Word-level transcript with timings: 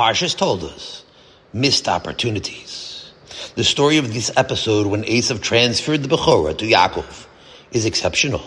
Parshas 0.00 0.34
Toldos 0.34 1.04
missed 1.52 1.86
opportunities. 1.86 3.12
The 3.54 3.62
story 3.62 3.98
of 3.98 4.14
this 4.14 4.30
episode 4.34 4.86
when 4.86 5.04
Esav 5.04 5.42
transferred 5.42 6.02
the 6.02 6.08
Bechorah 6.08 6.56
to 6.56 6.64
Yaakov 6.64 7.26
is 7.70 7.84
exceptional. 7.84 8.40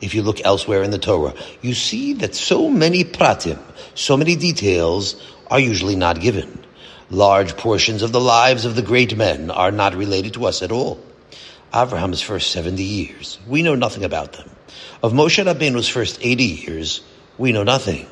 If 0.00 0.14
you 0.14 0.22
look 0.22 0.40
elsewhere 0.44 0.84
in 0.84 0.92
the 0.92 1.00
Torah, 1.00 1.34
you 1.60 1.74
see 1.74 2.12
that 2.12 2.36
so 2.36 2.70
many 2.70 3.02
pratim, 3.02 3.58
so 3.96 4.16
many 4.16 4.36
details 4.36 5.20
are 5.50 5.58
usually 5.58 5.96
not 5.96 6.20
given. 6.20 6.64
Large 7.10 7.56
portions 7.56 8.02
of 8.02 8.12
the 8.12 8.20
lives 8.20 8.64
of 8.64 8.76
the 8.76 8.82
great 8.82 9.16
men 9.16 9.50
are 9.50 9.72
not 9.72 9.96
related 9.96 10.34
to 10.34 10.46
us 10.46 10.62
at 10.62 10.70
all. 10.70 11.02
Abraham's 11.74 12.22
first 12.22 12.52
70 12.52 12.80
years, 12.80 13.40
we 13.48 13.64
know 13.64 13.74
nothing 13.74 14.04
about 14.04 14.34
them. 14.34 14.48
Of 15.02 15.14
Moshe 15.14 15.44
Rabbeinu's 15.44 15.88
first 15.88 16.20
80 16.22 16.44
years, 16.44 17.00
we 17.38 17.50
know 17.50 17.64
nothing. 17.64 18.06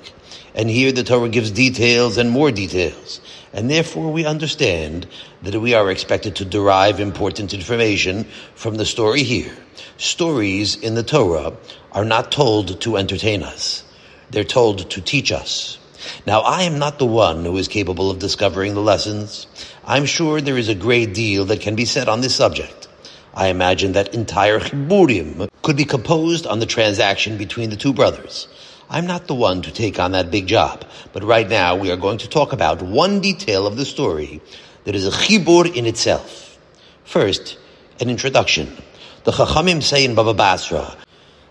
And 0.55 0.69
here 0.69 0.93
the 0.93 1.05
Torah 1.05 1.29
gives 1.29 1.51
details 1.51 2.17
and 2.17 2.31
more 2.31 2.51
details. 2.51 3.21
And 3.53 3.71
therefore 3.71 4.13
we 4.13 4.25
understand 4.25 5.07
that 5.43 5.59
we 5.59 5.75
are 5.75 5.91
expected 5.91 6.37
to 6.37 6.45
derive 6.45 7.01
important 7.01 7.55
information 7.55 8.25
from 8.55 8.77
the 8.77 8.87
story 8.87 9.23
here. 9.23 9.53
Stories 9.97 10.77
in 10.77 10.95
the 10.95 11.03
Torah 11.03 11.57
are 11.93 12.05
not 12.05 12.33
told 12.33 12.81
to 12.81 12.97
entertain 12.97 13.43
us. 13.43 13.85
They're 14.31 14.45
told 14.45 14.91
to 14.91 15.01
teach 15.01 15.33
us. 15.33 15.79
Now, 16.27 16.41
I 16.41 16.63
am 16.63 16.79
not 16.79 16.99
the 16.99 17.07
one 17.07 17.45
who 17.45 17.57
is 17.57 17.69
capable 17.69 18.11
of 18.11 18.19
discovering 18.19 18.75
the 18.75 18.81
lessons. 18.81 19.47
I'm 19.85 20.07
sure 20.07 20.41
there 20.41 20.57
is 20.57 20.69
a 20.69 20.75
great 20.75 21.13
deal 21.13 21.45
that 21.47 21.61
can 21.61 21.75
be 21.75 21.85
said 21.85 22.09
on 22.09 22.21
this 22.21 22.35
subject. 22.35 22.89
I 23.35 23.49
imagine 23.49 23.93
that 23.93 24.15
entire 24.15 24.61
chiburim 24.61 25.49
could 25.63 25.77
be 25.77 25.85
composed 25.85 26.47
on 26.47 26.59
the 26.59 26.67
transaction 26.67 27.37
between 27.37 27.71
the 27.71 27.77
two 27.77 27.93
brothers. 27.93 28.49
I'm 28.93 29.07
not 29.07 29.29
the 29.29 29.37
one 29.37 29.63
to 29.63 29.71
take 29.71 30.01
on 30.01 30.13
that 30.13 30.33
big 30.33 30.49
job, 30.49 30.85
but 31.13 31.23
right 31.23 31.49
now 31.49 31.77
we 31.77 31.93
are 31.93 31.97
going 31.97 32.19
to 32.19 32.29
talk 32.29 32.53
about 32.53 32.83
one 32.83 33.21
detail 33.21 33.65
of 33.65 33.77
the 33.77 33.85
story 33.85 34.41
that 34.83 34.97
is 34.97 35.07
a 35.07 35.13
chibur 35.13 35.73
in 35.73 35.87
itself. 35.87 36.59
First, 37.05 37.57
an 38.01 38.11
introduction. 38.11 38.77
The 39.23 39.31
Chachamim 39.31 39.81
say 39.81 40.05
in 40.05 40.17
Baba 40.17 40.35
Basra, 40.35 40.97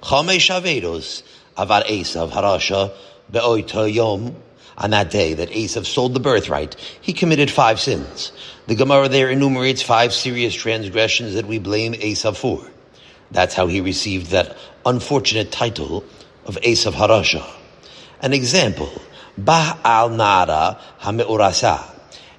Chamesh 0.04 0.50
Avedos 0.52 1.23
Avar 1.56 1.84
Esav 1.84 2.30
Harasha 2.31 2.92
Be'oita 3.31 3.94
Yom 3.94 4.36
on 4.78 4.90
that 4.90 5.09
day 5.09 5.36
that 5.36 5.50
Esav 5.52 5.86
sold 5.86 6.14
the 6.14 6.20
birthright, 6.20 6.76
he 7.00 7.14
committed 7.14 7.50
five 7.50 7.80
sins. 7.80 8.34
The 8.68 8.76
Gemara 8.76 9.08
there 9.08 9.30
enumerates 9.30 9.81
five 9.81 10.12
serious 10.12 10.53
transgressions 10.53 11.36
that 11.36 11.46
we 11.46 11.58
blame 11.58 11.94
Esav 11.94 12.36
for. 12.36 12.70
That's 13.31 13.53
how 13.53 13.68
he 13.68 13.80
received 13.80 14.31
that 14.31 14.58
unfortunate 14.86 15.53
title 15.53 16.03
of 16.50 16.55
Esav 16.64 16.94
Harasha. 16.94 17.45
An 18.23 18.33
example, 18.33 18.92
Bah 19.38 19.78
al 19.83 20.09
Nara 20.09 20.80
Hameurasa. 21.00 21.80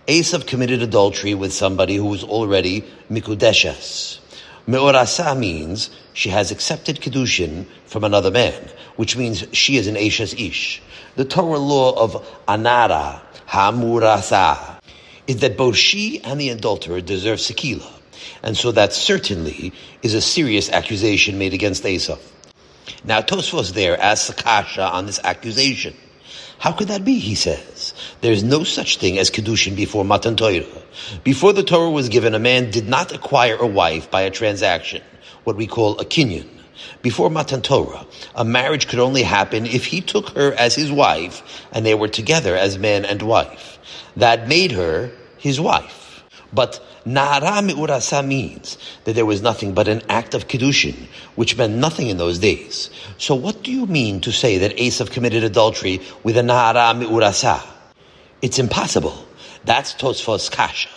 Esav 0.08 0.48
committed 0.48 0.82
adultery 0.82 1.34
with 1.34 1.52
somebody 1.52 1.94
who 1.94 2.06
was 2.06 2.24
already 2.24 2.82
Mikudeshes. 3.08 4.18
Meorasa 4.66 5.38
means 5.38 5.90
she 6.12 6.28
has 6.30 6.50
accepted 6.50 7.00
Kedushin 7.00 7.66
from 7.86 8.02
another 8.02 8.32
man, 8.32 8.60
which 8.96 9.16
means 9.16 9.46
she 9.52 9.76
is 9.76 9.86
an 9.86 9.94
Eshes 9.94 10.34
Ish. 10.34 10.82
The 11.14 11.24
Torah 11.24 11.58
law 11.58 11.96
of 11.96 12.26
Anara, 12.48 13.20
Hamurasa, 13.46 14.80
is 15.28 15.36
that 15.36 15.56
both 15.56 15.76
she 15.76 16.20
and 16.24 16.40
the 16.40 16.48
adulterer 16.48 17.00
deserve 17.00 17.38
Sekila. 17.38 17.88
And 18.42 18.56
so 18.56 18.72
that 18.72 18.92
certainly 18.92 19.72
is 20.02 20.14
a 20.14 20.20
serious 20.20 20.68
accusation 20.68 21.38
made 21.38 21.54
against 21.54 21.84
Esav. 21.84 22.18
Now 23.04 23.20
Tosfos 23.20 23.72
there 23.72 24.00
asks 24.00 24.30
Akasha 24.30 24.82
on 24.82 25.06
this 25.06 25.20
accusation. 25.22 25.94
How 26.58 26.72
could 26.72 26.88
that 26.88 27.04
be, 27.04 27.18
he 27.18 27.34
says? 27.34 27.94
There's 28.20 28.44
no 28.44 28.64
such 28.64 28.98
thing 28.98 29.18
as 29.18 29.30
Kedushin 29.30 29.76
before 29.76 30.04
Matan 30.04 30.36
Torah. 30.36 30.66
Before 31.24 31.54
the 31.54 31.62
Torah 31.62 31.90
was 31.90 32.10
given, 32.10 32.34
a 32.34 32.38
man 32.38 32.70
did 32.70 32.86
not 32.86 33.14
acquire 33.14 33.56
a 33.56 33.66
wife 33.66 34.10
by 34.10 34.22
a 34.22 34.30
transaction, 34.30 35.02
what 35.44 35.56
we 35.56 35.66
call 35.66 35.98
a 35.98 36.04
kinyan. 36.04 36.46
Before 37.02 37.30
Matan 37.30 37.62
Torah, 37.62 38.06
a 38.34 38.44
marriage 38.44 38.88
could 38.88 38.98
only 38.98 39.22
happen 39.22 39.64
if 39.64 39.86
he 39.86 40.02
took 40.02 40.30
her 40.30 40.52
as 40.52 40.74
his 40.74 40.92
wife 40.92 41.64
and 41.72 41.84
they 41.84 41.94
were 41.94 42.08
together 42.08 42.54
as 42.56 42.78
man 42.78 43.06
and 43.06 43.22
wife. 43.22 43.78
That 44.16 44.48
made 44.48 44.72
her 44.72 45.10
his 45.38 45.60
wife. 45.60 45.99
But 46.52 46.80
Nahara 47.06 47.64
Me'urasa 47.64 48.26
means 48.26 48.76
that 49.04 49.14
there 49.14 49.26
was 49.26 49.40
nothing 49.40 49.72
but 49.72 49.88
an 49.88 50.02
act 50.08 50.34
of 50.34 50.48
Kedushin, 50.48 50.96
which 51.36 51.56
meant 51.56 51.74
nothing 51.74 52.08
in 52.08 52.16
those 52.16 52.38
days. 52.38 52.90
So 53.18 53.34
what 53.34 53.62
do 53.62 53.70
you 53.70 53.86
mean 53.86 54.20
to 54.22 54.32
say 54.32 54.58
that 54.58 54.76
Esav 54.76 55.10
committed 55.10 55.44
adultery 55.44 56.00
with 56.22 56.36
a 56.36 56.42
Nahara 56.42 56.98
Me'urasa? 56.98 57.62
It's 58.42 58.58
impossible. 58.58 59.26
That's 59.64 59.94
Tosfos 59.94 60.50
Kasha. 60.50 60.88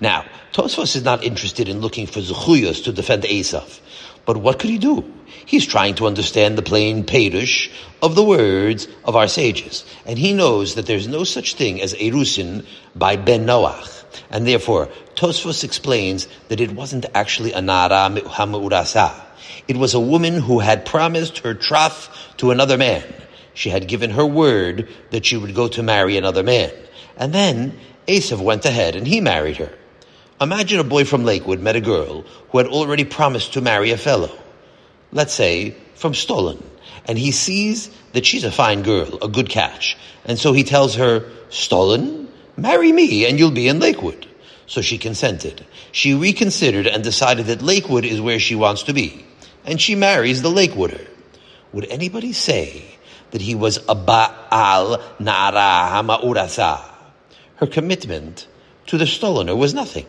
Now, 0.00 0.24
Tosfos 0.52 0.96
is 0.96 1.04
not 1.04 1.24
interested 1.24 1.68
in 1.68 1.80
looking 1.80 2.06
for 2.06 2.20
Zuchuyos 2.20 2.84
to 2.84 2.92
defend 2.92 3.22
Esav. 3.22 3.80
But 4.24 4.36
what 4.36 4.58
could 4.58 4.70
he 4.70 4.78
do? 4.78 5.04
He's 5.46 5.66
trying 5.66 5.96
to 5.96 6.06
understand 6.06 6.56
the 6.56 6.62
plain 6.62 7.04
Perush 7.04 7.70
of 8.00 8.14
the 8.14 8.24
words 8.24 8.86
of 9.04 9.16
our 9.16 9.28
sages. 9.28 9.84
And 10.06 10.18
he 10.18 10.32
knows 10.32 10.76
that 10.76 10.86
there's 10.86 11.08
no 11.08 11.24
such 11.24 11.54
thing 11.54 11.80
as 11.80 11.94
Erusin 11.94 12.64
by 12.94 13.16
Ben 13.16 13.46
Noach. 13.46 14.01
And 14.30 14.46
therefore, 14.46 14.88
Tosfos 15.14 15.64
explains 15.64 16.28
that 16.48 16.60
it 16.60 16.72
wasn't 16.72 17.06
actually 17.14 17.52
a 17.52 17.60
Nara 17.60 18.10
Hamu'urasa. 18.10 19.12
It 19.68 19.76
was 19.76 19.94
a 19.94 20.00
woman 20.00 20.40
who 20.40 20.58
had 20.60 20.86
promised 20.86 21.38
her 21.38 21.54
traf 21.54 22.08
to 22.38 22.50
another 22.50 22.78
man. 22.78 23.04
She 23.54 23.70
had 23.70 23.88
given 23.88 24.10
her 24.10 24.26
word 24.26 24.88
that 25.10 25.26
she 25.26 25.36
would 25.36 25.54
go 25.54 25.68
to 25.68 25.82
marry 25.82 26.16
another 26.16 26.42
man. 26.42 26.72
And 27.16 27.32
then 27.32 27.78
Esav 28.08 28.40
went 28.40 28.64
ahead 28.64 28.96
and 28.96 29.06
he 29.06 29.20
married 29.20 29.58
her. 29.58 29.72
Imagine 30.40 30.80
a 30.80 30.84
boy 30.84 31.04
from 31.04 31.24
Lakewood 31.24 31.60
met 31.60 31.76
a 31.76 31.80
girl 31.80 32.22
who 32.50 32.58
had 32.58 32.66
already 32.66 33.04
promised 33.04 33.52
to 33.52 33.60
marry 33.60 33.92
a 33.92 33.96
fellow. 33.96 34.36
Let's 35.12 35.34
say 35.34 35.76
from 35.94 36.14
Stolin. 36.14 36.60
And 37.04 37.18
he 37.18 37.30
sees 37.30 37.90
that 38.12 38.26
she's 38.26 38.44
a 38.44 38.50
fine 38.50 38.82
girl, 38.82 39.18
a 39.22 39.28
good 39.28 39.48
catch. 39.48 39.96
And 40.24 40.38
so 40.38 40.52
he 40.52 40.64
tells 40.64 40.96
her, 40.96 41.30
Stolin, 41.50 42.21
Marry 42.56 42.92
me 42.92 43.26
and 43.26 43.38
you'll 43.38 43.50
be 43.50 43.68
in 43.68 43.80
Lakewood. 43.80 44.26
So 44.66 44.82
she 44.82 44.98
consented. 44.98 45.64
She 45.90 46.14
reconsidered 46.14 46.86
and 46.86 47.02
decided 47.02 47.46
that 47.46 47.62
Lakewood 47.62 48.04
is 48.04 48.20
where 48.20 48.38
she 48.38 48.54
wants 48.54 48.84
to 48.84 48.92
be. 48.92 49.24
And 49.64 49.80
she 49.80 49.94
marries 49.94 50.42
the 50.42 50.50
Lakewooder. 50.50 51.06
Would 51.72 51.86
anybody 51.86 52.32
say 52.32 52.84
that 53.30 53.40
he 53.40 53.54
was 53.54 53.78
a 53.88 53.94
Baal 53.94 54.98
Na'ara 55.18 55.88
Hama'urasa? 55.90 56.82
Her 57.56 57.66
commitment 57.66 58.46
to 58.86 58.98
the 58.98 59.04
Stoliner 59.04 59.56
was 59.56 59.72
nothing. 59.72 60.06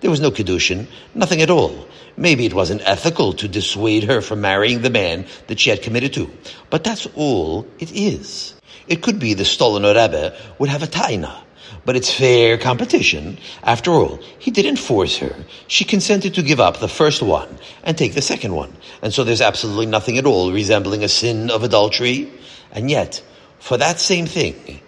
There 0.00 0.10
was 0.10 0.20
no 0.20 0.30
Kedushin, 0.30 0.88
nothing 1.14 1.40
at 1.40 1.50
all. 1.50 1.88
Maybe 2.18 2.44
it 2.44 2.52
wasn't 2.52 2.82
ethical 2.84 3.32
to 3.34 3.48
dissuade 3.48 4.04
her 4.04 4.20
from 4.20 4.42
marrying 4.42 4.82
the 4.82 4.90
man 4.90 5.26
that 5.46 5.60
she 5.60 5.70
had 5.70 5.82
committed 5.82 6.12
to. 6.14 6.30
But 6.68 6.84
that's 6.84 7.06
all 7.14 7.66
it 7.78 7.92
is. 7.92 8.54
It 8.86 9.02
could 9.02 9.18
be 9.18 9.32
the 9.32 9.44
Stoliner 9.44 9.94
Rebbe 9.94 10.36
would 10.58 10.68
have 10.68 10.82
a 10.82 10.86
taina 10.86 11.45
but 11.84 11.96
it's 11.96 12.12
fair 12.12 12.58
competition. 12.58 13.38
After 13.62 13.92
all, 13.92 14.18
he 14.38 14.50
didn't 14.50 14.76
force 14.76 15.16
her. 15.18 15.34
She 15.68 15.84
consented 15.84 16.34
to 16.34 16.42
give 16.42 16.60
up 16.60 16.78
the 16.78 16.88
first 16.88 17.22
one 17.22 17.58
and 17.84 17.96
take 17.96 18.14
the 18.14 18.22
second 18.22 18.54
one. 18.54 18.76
And 19.02 19.14
so 19.14 19.24
there's 19.24 19.40
absolutely 19.40 19.86
nothing 19.86 20.18
at 20.18 20.26
all 20.26 20.52
resembling 20.52 21.04
a 21.04 21.08
sin 21.08 21.50
of 21.50 21.62
adultery. 21.62 22.30
And 22.72 22.90
yet, 22.90 23.22
for 23.58 23.76
that 23.78 24.00
same 24.00 24.26
thing, 24.26 24.80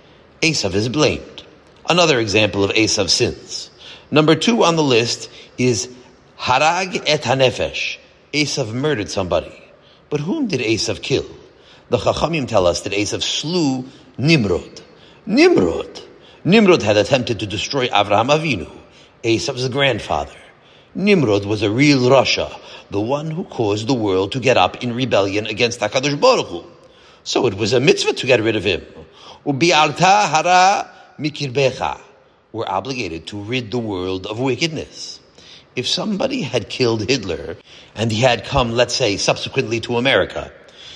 Esav 0.43 0.75
is 0.75 0.89
blamed. 0.89 1.45
Another 1.89 2.19
example 2.19 2.65
of 2.65 2.73
Esav's 2.73 3.13
sins. 3.13 3.71
Number 4.11 4.35
two 4.35 4.65
on 4.65 4.77
the 4.77 4.83
list 4.83 5.31
is 5.57 5.89
Harag 6.39 7.03
et 7.07 7.23
Hanefesh. 7.23 7.99
Esav 8.33 8.73
murdered 8.73 9.11
somebody. 9.11 9.55
But 10.11 10.21
whom 10.21 10.49
did 10.49 10.61
Esav 10.61 11.03
kill? 11.03 11.27
The 11.91 11.99
Chachamim 11.99 12.47
tell 12.47 12.67
us 12.67 12.83
that 12.83 12.93
Esav 12.93 13.23
slew 13.23 13.85
Nimrod. 14.19 14.83
Nimrod 15.27 16.03
Nimrod 16.45 16.83
had 16.83 16.97
attempted 16.97 17.41
to 17.41 17.47
destroy 17.47 17.89
Avraham 17.89 18.29
Avinu, 18.31 18.71
Esav's 19.25 19.69
grandfather. 19.69 20.37
Nimrod 20.95 21.45
was 21.45 21.63
a 21.63 21.71
real 21.71 21.99
Rasha, 22.09 22.57
the 22.91 23.01
one 23.01 23.33
who 23.33 23.43
caused 23.43 23.89
the 23.89 23.95
world 23.95 24.31
to 24.33 24.41
get 24.41 24.57
up 24.57 24.83
in 24.85 24.95
rebellion 24.95 25.47
against 25.47 25.81
HaKadosh 25.81 26.21
Baruch 26.21 26.47
Hu. 26.47 26.65
So 27.25 27.47
it 27.49 27.55
was 27.55 27.73
a 27.73 27.81
mitzvah 27.81 28.13
to 28.13 28.27
get 28.27 28.41
rid 28.41 28.55
of 28.55 28.63
him. 28.63 28.87
Hara. 29.45 30.91
We're 32.53 32.69
obligated 32.69 33.27
to 33.27 33.43
rid 33.43 33.73
the 33.73 33.79
world 33.79 34.27
of 34.27 34.39
wickedness. 34.39 35.19
If 35.75 35.89
somebody 35.89 36.43
had 36.43 36.69
killed 36.69 37.09
Hitler 37.09 37.57
and 37.97 38.13
he 38.13 38.21
had 38.21 38.45
come, 38.45 38.73
let's 38.73 38.95
say, 38.95 39.17
subsequently 39.17 39.81
to 39.81 39.97
America, 39.97 40.53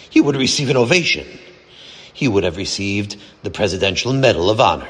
he 0.08 0.20
would 0.20 0.37
receive 0.37 0.70
an 0.70 0.76
ovation. 0.76 1.26
He 2.14 2.28
would 2.28 2.44
have 2.44 2.56
received 2.56 3.17
the 3.43 3.50
Presidential 3.50 4.12
Medal 4.12 4.49
of 4.49 4.61
Honor. 4.61 4.88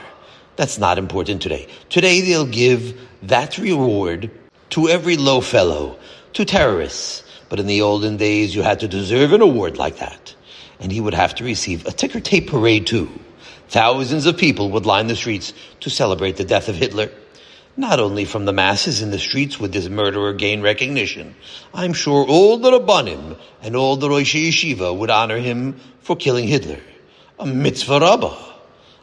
That's 0.57 0.79
not 0.79 0.99
important 0.99 1.43
today. 1.43 1.69
Today 1.89 2.21
they'll 2.21 2.47
give 2.47 3.01
that 3.23 3.59
reward 3.59 4.31
to 4.71 4.89
every 4.89 5.17
low 5.17 5.41
fellow, 5.41 5.99
to 6.35 6.45
terrorists. 6.45 7.23
But 7.49 7.61
in 7.61 7.67
the 7.67 7.83
olden 7.83 8.17
days, 8.17 8.55
you 8.55 8.63
had 8.63 8.81
to 8.81 8.89
deserve 8.89 9.33
an 9.33 9.43
award 9.43 9.77
like 9.77 9.99
that. 9.99 10.35
And 10.81 10.91
he 10.91 11.01
would 11.01 11.15
have 11.15 11.35
to 11.37 11.45
receive 11.45 11.87
a 11.87 11.93
ticker 11.93 12.21
tape 12.21 12.49
parade 12.49 12.87
too. 12.87 13.11
Thousands 13.69 14.27
of 14.27 14.37
people 14.37 14.71
would 14.71 14.87
line 14.87 15.07
the 15.07 15.17
streets 15.17 15.53
to 15.81 15.91
celebrate 15.91 16.37
the 16.37 16.45
death 16.45 16.69
of 16.69 16.77
Hitler. 16.77 17.11
Not 17.77 18.01
only 18.01 18.27
from 18.27 18.45
the 18.45 18.53
masses 18.53 19.01
in 19.01 19.11
the 19.11 19.19
streets 19.19 19.59
would 19.59 19.73
this 19.73 19.89
murderer 19.89 20.35
gain 20.35 20.61
recognition, 20.61 21.35
I'm 21.73 21.95
sure 21.95 22.27
all 22.27 22.59
the 22.59 22.71
Rabbanim 22.71 23.39
and 23.63 23.77
all 23.77 23.97
the 23.97 24.11
Rosh 24.11 24.35
Yeshiva 24.35 24.95
would 24.95 25.09
honor 25.09 25.39
him 25.39 25.81
for 26.01 26.17
killing 26.17 26.49
Hitler. 26.49 26.81
A 27.39 27.47
mitzvah 27.47 28.01
rabbah. 28.01 28.52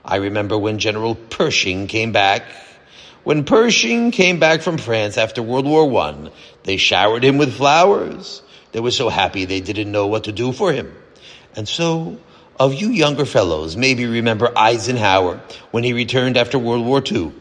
I 0.04 0.18
remember 0.18 0.58
when 0.58 0.80
General 0.80 1.16
Pershing 1.16 1.88
came 1.88 2.12
back. 2.12 2.44
When 3.24 3.44
Pershing 3.44 4.12
came 4.12 4.40
back 4.40 4.62
from 4.62 4.78
France 4.78 5.18
after 5.18 5.42
World 5.44 5.66
War 5.66 5.92
I, 6.02 6.32
they 6.64 6.78
showered 6.78 7.24
him 7.24 7.38
with 7.38 7.56
flowers. 7.56 8.42
They 8.72 8.80
were 8.80 8.92
so 8.92 9.10
happy 9.10 9.46
they 9.46 9.62
didn't 9.62 9.92
know 9.92 10.08
what 10.08 10.26
to 10.26 10.32
do 10.32 10.52
for 10.52 10.72
him. 10.72 10.94
And 11.56 11.68
so, 11.68 12.18
of 12.60 12.74
you 12.74 12.90
younger 12.90 13.26
fellows 13.26 13.76
maybe 13.76 14.06
remember 14.06 14.52
Eisenhower 14.56 15.42
when 15.72 15.84
he 15.84 15.94
returned 15.94 16.38
after 16.38 16.60
World 16.60 16.86
War 16.86 17.02
II. 17.06 17.32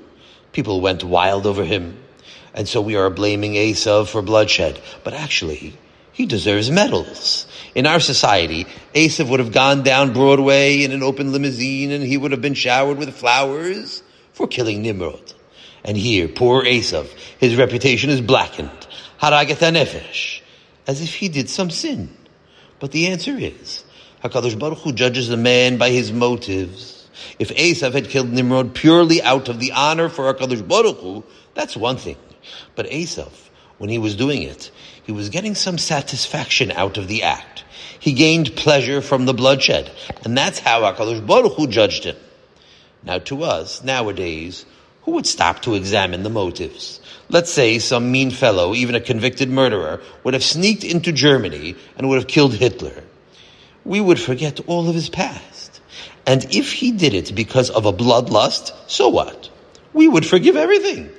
People 0.52 0.80
went 0.80 1.04
wild 1.04 1.46
over 1.46 1.64
him. 1.64 1.96
And 2.54 2.66
so 2.66 2.80
we 2.80 2.96
are 2.96 3.10
blaming 3.10 3.54
Esav 3.54 4.08
for 4.08 4.22
bloodshed. 4.22 4.80
But 5.04 5.14
actually, 5.14 5.76
he 6.12 6.26
deserves 6.26 6.70
medals. 6.70 7.46
In 7.78 7.86
our 7.86 8.00
society, 8.00 8.66
Esav 8.92 9.30
would 9.30 9.38
have 9.38 9.52
gone 9.52 9.84
down 9.84 10.12
Broadway 10.12 10.82
in 10.82 10.90
an 10.90 11.04
open 11.04 11.30
limousine 11.30 11.92
and 11.92 12.02
he 12.02 12.16
would 12.16 12.32
have 12.32 12.40
been 12.42 12.54
showered 12.54 12.98
with 12.98 13.14
flowers 13.14 14.02
for 14.32 14.48
killing 14.48 14.82
Nimrod. 14.82 15.32
And 15.84 15.96
here, 15.96 16.26
poor 16.26 16.64
Esav, 16.64 17.06
his 17.38 17.54
reputation 17.54 18.10
is 18.10 18.20
blackened. 18.20 18.88
Haraget 19.22 19.58
nefesh. 19.72 20.40
As 20.88 21.00
if 21.00 21.14
he 21.14 21.28
did 21.28 21.48
some 21.48 21.70
sin. 21.70 22.12
But 22.80 22.90
the 22.90 23.06
answer 23.06 23.36
is, 23.38 23.84
HaKadosh 24.24 24.58
Baruch 24.58 24.78
Hu 24.78 24.90
judges 24.90 25.30
a 25.30 25.36
man 25.36 25.78
by 25.78 25.90
his 25.90 26.10
motives. 26.10 27.08
If 27.38 27.50
Esav 27.50 27.92
had 27.92 28.08
killed 28.08 28.32
Nimrod 28.32 28.74
purely 28.74 29.22
out 29.22 29.48
of 29.48 29.60
the 29.60 29.70
honor 29.70 30.08
for 30.08 30.34
HaKadosh 30.34 30.66
Baruch 30.66 30.98
Hu, 30.98 31.22
that's 31.54 31.76
one 31.76 31.96
thing. 31.96 32.16
But 32.74 32.86
Esav, 32.86 33.30
when 33.78 33.88
he 33.88 33.98
was 33.98 34.16
doing 34.16 34.42
it, 34.42 34.72
he 35.04 35.12
was 35.12 35.28
getting 35.28 35.54
some 35.54 35.78
satisfaction 35.78 36.72
out 36.72 36.98
of 36.98 37.06
the 37.06 37.22
act. 37.22 37.57
He 38.00 38.12
gained 38.12 38.56
pleasure 38.56 39.00
from 39.02 39.26
the 39.26 39.34
bloodshed. 39.34 39.90
And 40.24 40.36
that's 40.36 40.58
how 40.58 40.82
HaKadosh 40.82 41.26
Baruch 41.26 41.54
Hu 41.54 41.66
judged 41.66 42.04
him. 42.04 42.16
Now 43.02 43.18
to 43.18 43.44
us, 43.44 43.82
nowadays, 43.82 44.64
who 45.02 45.12
would 45.12 45.26
stop 45.26 45.62
to 45.62 45.74
examine 45.74 46.22
the 46.22 46.30
motives? 46.30 47.00
Let's 47.30 47.50
say 47.50 47.78
some 47.78 48.12
mean 48.12 48.30
fellow, 48.30 48.74
even 48.74 48.94
a 48.94 49.00
convicted 49.00 49.48
murderer, 49.48 50.00
would 50.24 50.34
have 50.34 50.42
sneaked 50.44 50.84
into 50.84 51.12
Germany 51.12 51.76
and 51.96 52.08
would 52.08 52.16
have 52.16 52.28
killed 52.28 52.54
Hitler. 52.54 53.04
We 53.84 54.00
would 54.00 54.20
forget 54.20 54.60
all 54.66 54.88
of 54.88 54.94
his 54.94 55.08
past. 55.08 55.80
And 56.26 56.44
if 56.54 56.72
he 56.72 56.92
did 56.92 57.14
it 57.14 57.34
because 57.34 57.70
of 57.70 57.86
a 57.86 57.92
bloodlust, 57.92 58.72
so 58.86 59.08
what? 59.08 59.48
We 59.94 60.08
would 60.08 60.26
forgive 60.26 60.56
everything. 60.56 61.10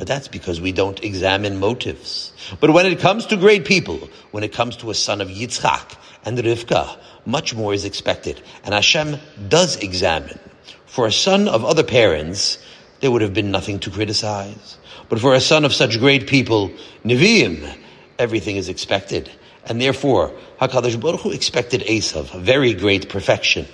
But 0.00 0.08
that's 0.08 0.28
because 0.28 0.62
we 0.62 0.72
don't 0.72 1.04
examine 1.04 1.60
motives. 1.60 2.32
But 2.58 2.70
when 2.70 2.86
it 2.86 3.00
comes 3.00 3.26
to 3.26 3.36
great 3.36 3.66
people, 3.66 4.08
when 4.30 4.42
it 4.42 4.50
comes 4.50 4.78
to 4.78 4.88
a 4.88 4.94
son 4.94 5.20
of 5.20 5.28
Yitzchak 5.28 5.94
and 6.24 6.38
Rivka, 6.38 6.96
much 7.26 7.54
more 7.54 7.74
is 7.74 7.84
expected. 7.84 8.40
And 8.64 8.72
Hashem 8.72 9.18
does 9.50 9.76
examine. 9.76 10.38
For 10.86 11.06
a 11.06 11.12
son 11.12 11.48
of 11.48 11.66
other 11.66 11.84
parents, 11.84 12.56
there 13.00 13.10
would 13.10 13.20
have 13.20 13.34
been 13.34 13.50
nothing 13.50 13.78
to 13.80 13.90
criticize. 13.90 14.78
But 15.10 15.20
for 15.20 15.34
a 15.34 15.40
son 15.40 15.66
of 15.66 15.74
such 15.74 15.98
great 15.98 16.26
people, 16.26 16.70
Nevi'im, 17.04 17.70
everything 18.18 18.56
is 18.56 18.70
expected. 18.70 19.30
And 19.66 19.80
therefore, 19.80 20.32
HaKadosh 20.60 21.00
Baruch 21.00 21.20
Hu 21.20 21.30
expected 21.30 21.82
Esav, 21.82 22.34
very 22.40 22.74
great 22.74 23.08
perfection. 23.08 23.66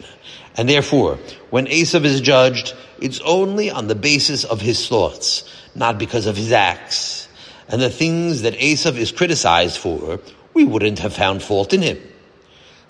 And 0.56 0.68
therefore, 0.68 1.18
when 1.50 1.66
Esav 1.66 2.04
is 2.04 2.20
judged, 2.20 2.74
it's 3.00 3.20
only 3.20 3.70
on 3.70 3.88
the 3.88 3.94
basis 3.94 4.44
of 4.44 4.60
his 4.60 4.88
thoughts, 4.88 5.44
not 5.74 5.98
because 5.98 6.26
of 6.26 6.36
his 6.36 6.52
acts. 6.52 7.28
And 7.68 7.80
the 7.82 7.90
things 7.90 8.42
that 8.42 8.54
Esav 8.54 8.96
is 8.96 9.12
criticized 9.12 9.78
for, 9.78 10.20
we 10.54 10.64
wouldn't 10.64 11.00
have 11.00 11.14
found 11.14 11.42
fault 11.42 11.74
in 11.74 11.82
him. 11.82 11.98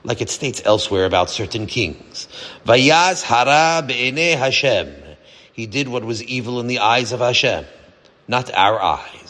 Like 0.05 0.21
it 0.21 0.31
states 0.31 0.63
elsewhere 0.65 1.05
about 1.05 1.31
certain 1.31 1.67
kings. 1.67 2.29
Vayaz 2.65 3.23
hara 3.23 3.85
be'ene 3.85 4.39
Hashem. 4.39 4.95
He 5.53 5.67
did 5.67 5.89
what 5.89 6.05
was 6.05 6.23
evil 6.23 6.61
in 6.61 6.69
the 6.69 6.79
eyes 6.79 7.13
of 7.13 7.21
Hashem, 7.21 7.65
not 8.29 8.53
our 8.55 8.81
eyes. 8.81 9.26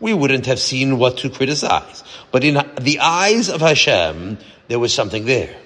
We 0.00 0.12
wouldn't 0.12 0.46
have 0.46 0.58
seen 0.58 0.98
what 0.98 1.18
to 1.18 1.30
criticize. 1.30 2.04
But 2.30 2.44
in 2.44 2.54
the 2.80 2.98
eyes 3.00 3.48
of 3.48 3.60
Hashem, 3.60 4.38
there 4.68 4.78
was 4.78 4.92
something 4.92 5.24
there 5.24 5.56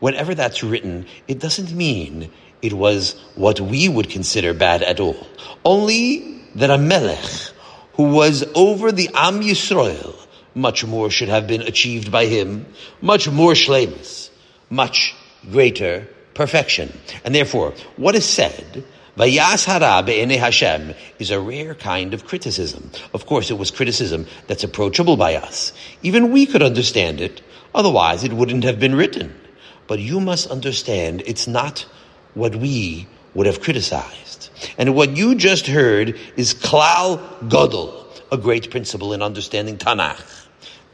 whenever 0.00 0.34
that's 0.34 0.62
written, 0.62 1.06
it 1.26 1.38
doesn't 1.38 1.72
mean 1.72 2.30
it 2.62 2.72
was 2.72 3.14
what 3.34 3.60
we 3.60 3.88
would 3.88 4.10
consider 4.10 4.54
bad 4.54 4.82
at 4.82 5.00
all. 5.00 5.26
Only 5.64 6.40
that 6.56 6.70
a 6.70 6.78
melech 6.78 7.50
who 7.94 8.04
was 8.04 8.44
over 8.54 8.92
the 8.92 9.10
Am 9.14 9.40
Yisrael, 9.40 10.14
much 10.54 10.84
more 10.84 11.10
should 11.10 11.28
have 11.28 11.46
been 11.46 11.62
achieved 11.62 12.10
by 12.10 12.26
him, 12.26 12.66
much 13.00 13.28
more 13.28 13.52
shlemus, 13.52 14.30
much 14.70 15.14
greater 15.50 16.08
perfection. 16.34 16.92
And 17.24 17.34
therefore, 17.34 17.74
what 17.96 18.14
is 18.14 18.24
said, 18.24 18.84
Vayas 19.18 19.64
hara 19.64 20.00
be'ene 20.04 20.38
Hashem 20.38 20.94
is 21.18 21.32
a 21.32 21.40
rare 21.40 21.74
kind 21.74 22.14
of 22.14 22.24
criticism. 22.24 22.88
Of 23.12 23.26
course, 23.26 23.50
it 23.50 23.58
was 23.58 23.72
criticism 23.72 24.28
that's 24.46 24.62
approachable 24.62 25.16
by 25.16 25.34
us. 25.34 25.72
Even 26.04 26.30
we 26.30 26.46
could 26.46 26.62
understand 26.62 27.20
it, 27.20 27.42
otherwise 27.74 28.22
it 28.22 28.32
wouldn't 28.32 28.62
have 28.62 28.78
been 28.78 28.94
written. 28.94 29.34
But 29.88 29.98
you 29.98 30.20
must 30.20 30.48
understand 30.52 31.24
it's 31.26 31.48
not 31.48 31.84
what 32.34 32.54
we 32.54 33.08
would 33.34 33.46
have 33.46 33.60
criticized. 33.60 34.50
And 34.78 34.94
what 34.94 35.16
you 35.16 35.34
just 35.34 35.66
heard 35.66 36.16
is 36.36 36.54
Klal 36.54 37.18
Godel, 37.48 38.06
a 38.30 38.36
great 38.36 38.70
principle 38.70 39.12
in 39.12 39.20
understanding 39.20 39.78
Tanakh. 39.78 40.47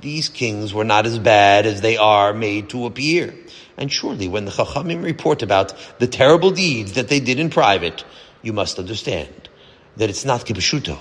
These 0.05 0.29
kings 0.29 0.73
were 0.73 0.85
not 0.85 1.06
as 1.06 1.19
bad 1.19 1.67
as 1.67 1.81
they 1.81 1.97
are 1.97 2.33
made 2.33 2.69
to 2.69 2.87
appear. 2.87 3.35
And 3.77 3.91
surely 3.91 4.29
when 4.29 4.45
the 4.45 4.53
Chachamim 4.53 5.03
report 5.03 5.43
about 5.43 5.75
the 5.99 6.06
terrible 6.06 6.53
deeds 6.53 6.93
that 6.93 7.09
they 7.09 7.19
did 7.19 7.41
in 7.41 7.51
private, 7.51 8.05
you 8.43 8.53
must 8.53 8.79
understand 8.79 9.49
that 9.97 10.11
it's 10.11 10.25
not 10.25 10.47
kibushuto. 10.47 10.97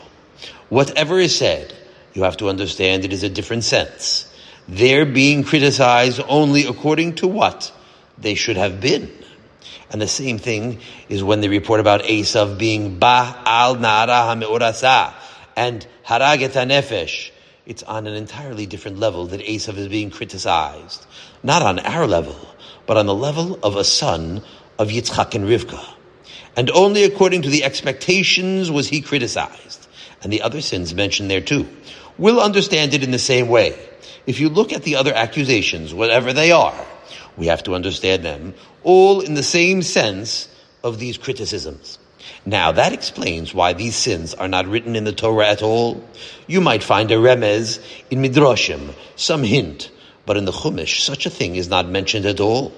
Whatever 0.69 1.19
is 1.19 1.37
said, 1.37 1.71
you 2.13 2.23
have 2.23 2.37
to 2.37 2.49
understand 2.49 3.05
it 3.05 3.13
is 3.13 3.21
a 3.21 3.29
different 3.29 3.63
sense. 3.63 4.33
They're 4.67 5.05
being 5.05 5.43
criticized 5.43 6.19
only 6.27 6.65
according 6.65 7.15
to 7.15 7.27
what? 7.27 7.71
they 8.17 8.35
should 8.35 8.57
have 8.57 8.81
been. 8.81 9.11
And 9.91 10.01
the 10.01 10.07
same 10.07 10.39
thing 10.39 10.79
is 11.09 11.23
when 11.23 11.41
they 11.41 11.49
report 11.49 11.79
about 11.79 12.01
Esav 12.03 12.57
being 12.57 12.97
Ba 12.99 13.41
al 13.45 13.75
Nara 13.75 14.35
HaMe'orasa 14.35 15.13
and 15.55 15.85
Haraget 16.05 16.49
HaNefesh. 16.49 17.31
It's 17.65 17.83
on 17.83 18.07
an 18.07 18.13
entirely 18.13 18.65
different 18.65 18.99
level 18.99 19.27
that 19.27 19.39
Esav 19.39 19.77
is 19.77 19.87
being 19.87 20.11
criticized. 20.11 21.05
Not 21.43 21.61
on 21.61 21.79
our 21.79 22.05
level, 22.05 22.35
but 22.85 22.97
on 22.97 23.05
the 23.05 23.15
level 23.15 23.57
of 23.63 23.77
a 23.77 23.85
son 23.85 24.43
of 24.77 24.89
Yitzchak 24.89 25.33
and 25.33 25.45
Rivka. 25.45 25.81
And 26.57 26.69
only 26.71 27.05
according 27.05 27.43
to 27.43 27.49
the 27.49 27.63
expectations 27.63 28.69
was 28.69 28.89
he 28.89 28.99
criticized. 28.99 29.87
And 30.21 30.31
the 30.31 30.41
other 30.41 30.59
sins 30.59 30.93
mentioned 30.93 31.31
there 31.31 31.41
too. 31.41 31.67
We'll 32.17 32.41
understand 32.41 32.93
it 32.93 33.03
in 33.03 33.11
the 33.11 33.19
same 33.19 33.47
way. 33.47 33.79
If 34.27 34.41
you 34.41 34.49
look 34.49 34.73
at 34.73 34.83
the 34.83 34.97
other 34.97 35.13
accusations, 35.13 35.93
whatever 35.93 36.33
they 36.33 36.51
are, 36.51 36.85
we 37.37 37.47
have 37.47 37.63
to 37.63 37.75
understand 37.75 38.23
them 38.23 38.53
all 38.83 39.21
in 39.21 39.35
the 39.35 39.43
same 39.43 39.81
sense 39.81 40.49
of 40.83 40.99
these 40.99 41.17
criticisms. 41.17 41.97
Now 42.45 42.71
that 42.73 42.93
explains 42.93 43.53
why 43.53 43.73
these 43.73 43.95
sins 43.95 44.33
are 44.33 44.47
not 44.47 44.67
written 44.67 44.95
in 44.95 45.03
the 45.03 45.13
Torah 45.13 45.47
at 45.47 45.61
all. 45.61 46.03
You 46.47 46.61
might 46.61 46.83
find 46.83 47.09
a 47.11 47.15
remez 47.15 47.83
in 48.09 48.21
Midrashim, 48.21 48.93
some 49.15 49.43
hint, 49.43 49.91
but 50.25 50.37
in 50.37 50.45
the 50.45 50.51
Chumash 50.51 50.99
such 50.99 51.25
a 51.25 51.29
thing 51.29 51.55
is 51.55 51.69
not 51.69 51.87
mentioned 51.87 52.25
at 52.25 52.39
all. 52.39 52.73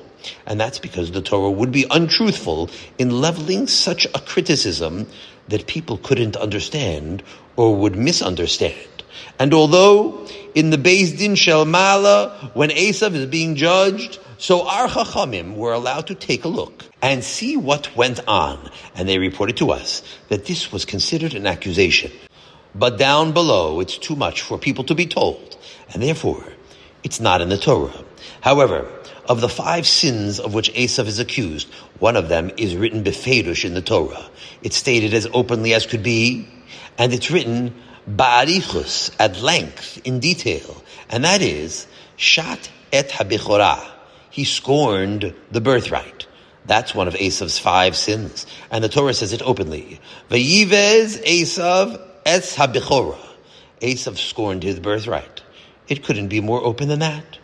And 0.45 0.59
that's 0.59 0.79
because 0.79 1.11
the 1.11 1.21
Torah 1.21 1.51
would 1.51 1.71
be 1.71 1.85
untruthful 1.89 2.69
in 2.97 3.21
leveling 3.21 3.67
such 3.67 4.05
a 4.05 4.19
criticism 4.19 5.07
that 5.47 5.67
people 5.67 5.97
couldn't 5.97 6.35
understand 6.35 7.23
or 7.55 7.75
would 7.75 7.95
misunderstand. 7.95 9.03
And 9.39 9.53
although 9.53 10.27
in 10.55 10.69
the 10.69 10.77
Beis 10.77 11.17
Din 11.17 11.35
Shel 11.35 11.65
Mala, 11.65 12.51
when 12.53 12.69
Esav 12.69 13.13
is 13.13 13.25
being 13.27 13.55
judged, 13.55 14.19
so 14.37 14.67
our 14.67 14.87
Chachamim 14.87 15.55
were 15.55 15.73
allowed 15.73 16.07
to 16.07 16.15
take 16.15 16.43
a 16.43 16.49
look 16.49 16.83
and 17.01 17.23
see 17.23 17.55
what 17.55 17.95
went 17.95 18.19
on, 18.27 18.69
and 18.95 19.07
they 19.07 19.17
reported 19.17 19.57
to 19.57 19.71
us 19.71 20.03
that 20.29 20.45
this 20.45 20.71
was 20.71 20.85
considered 20.85 21.33
an 21.33 21.47
accusation. 21.47 22.11
But 22.73 22.97
down 22.97 23.31
below, 23.31 23.79
it's 23.79 23.97
too 23.97 24.15
much 24.15 24.41
for 24.41 24.57
people 24.57 24.83
to 24.85 24.95
be 24.95 25.05
told, 25.05 25.57
and 25.93 26.03
therefore, 26.03 26.43
it's 27.03 27.19
not 27.19 27.41
in 27.41 27.49
the 27.49 27.57
Torah. 27.57 28.03
However, 28.41 28.89
of 29.29 29.41
the 29.41 29.49
five 29.49 29.87
sins 29.87 30.39
of 30.39 30.53
which 30.53 30.71
Esav 30.73 31.07
is 31.07 31.19
accused, 31.19 31.71
one 31.99 32.17
of 32.17 32.27
them 32.27 32.51
is 32.57 32.75
written 32.75 33.03
befeirush 33.03 33.63
in 33.63 33.73
the 33.73 33.81
Torah. 33.81 34.29
It's 34.61 34.75
stated 34.75 35.13
as 35.13 35.27
openly 35.33 35.73
as 35.73 35.85
could 35.85 36.03
be, 36.03 36.47
and 36.97 37.13
it's 37.13 37.31
written 37.31 37.73
ba'arichus, 38.09 39.15
at 39.19 39.41
length, 39.41 40.01
in 40.03 40.19
detail, 40.19 40.83
and 41.09 41.23
that 41.23 41.41
is, 41.41 41.87
shat 42.17 42.69
et 42.91 43.09
habichorah 43.09 43.94
he 44.35 44.43
scorned 44.43 45.33
the 45.49 45.61
birthright. 45.61 46.27
That's 46.65 46.93
one 46.93 47.07
of 47.07 47.13
Esav's 47.13 47.57
five 47.57 47.95
sins. 47.95 48.45
And 48.69 48.83
the 48.83 48.89
Torah 48.89 49.13
says 49.13 49.31
it 49.31 49.41
openly. 49.41 50.01
Vayivez 50.29 51.23
Esav 51.23 52.01
es 52.25 52.53
habichora. 52.53 53.17
Esav 53.79 54.17
scorned 54.17 54.61
his 54.61 54.81
birthright. 54.81 55.41
It 55.87 56.03
couldn't 56.03 56.27
be 56.27 56.41
more 56.41 56.61
open 56.61 56.89
than 56.89 56.99
that. 56.99 57.39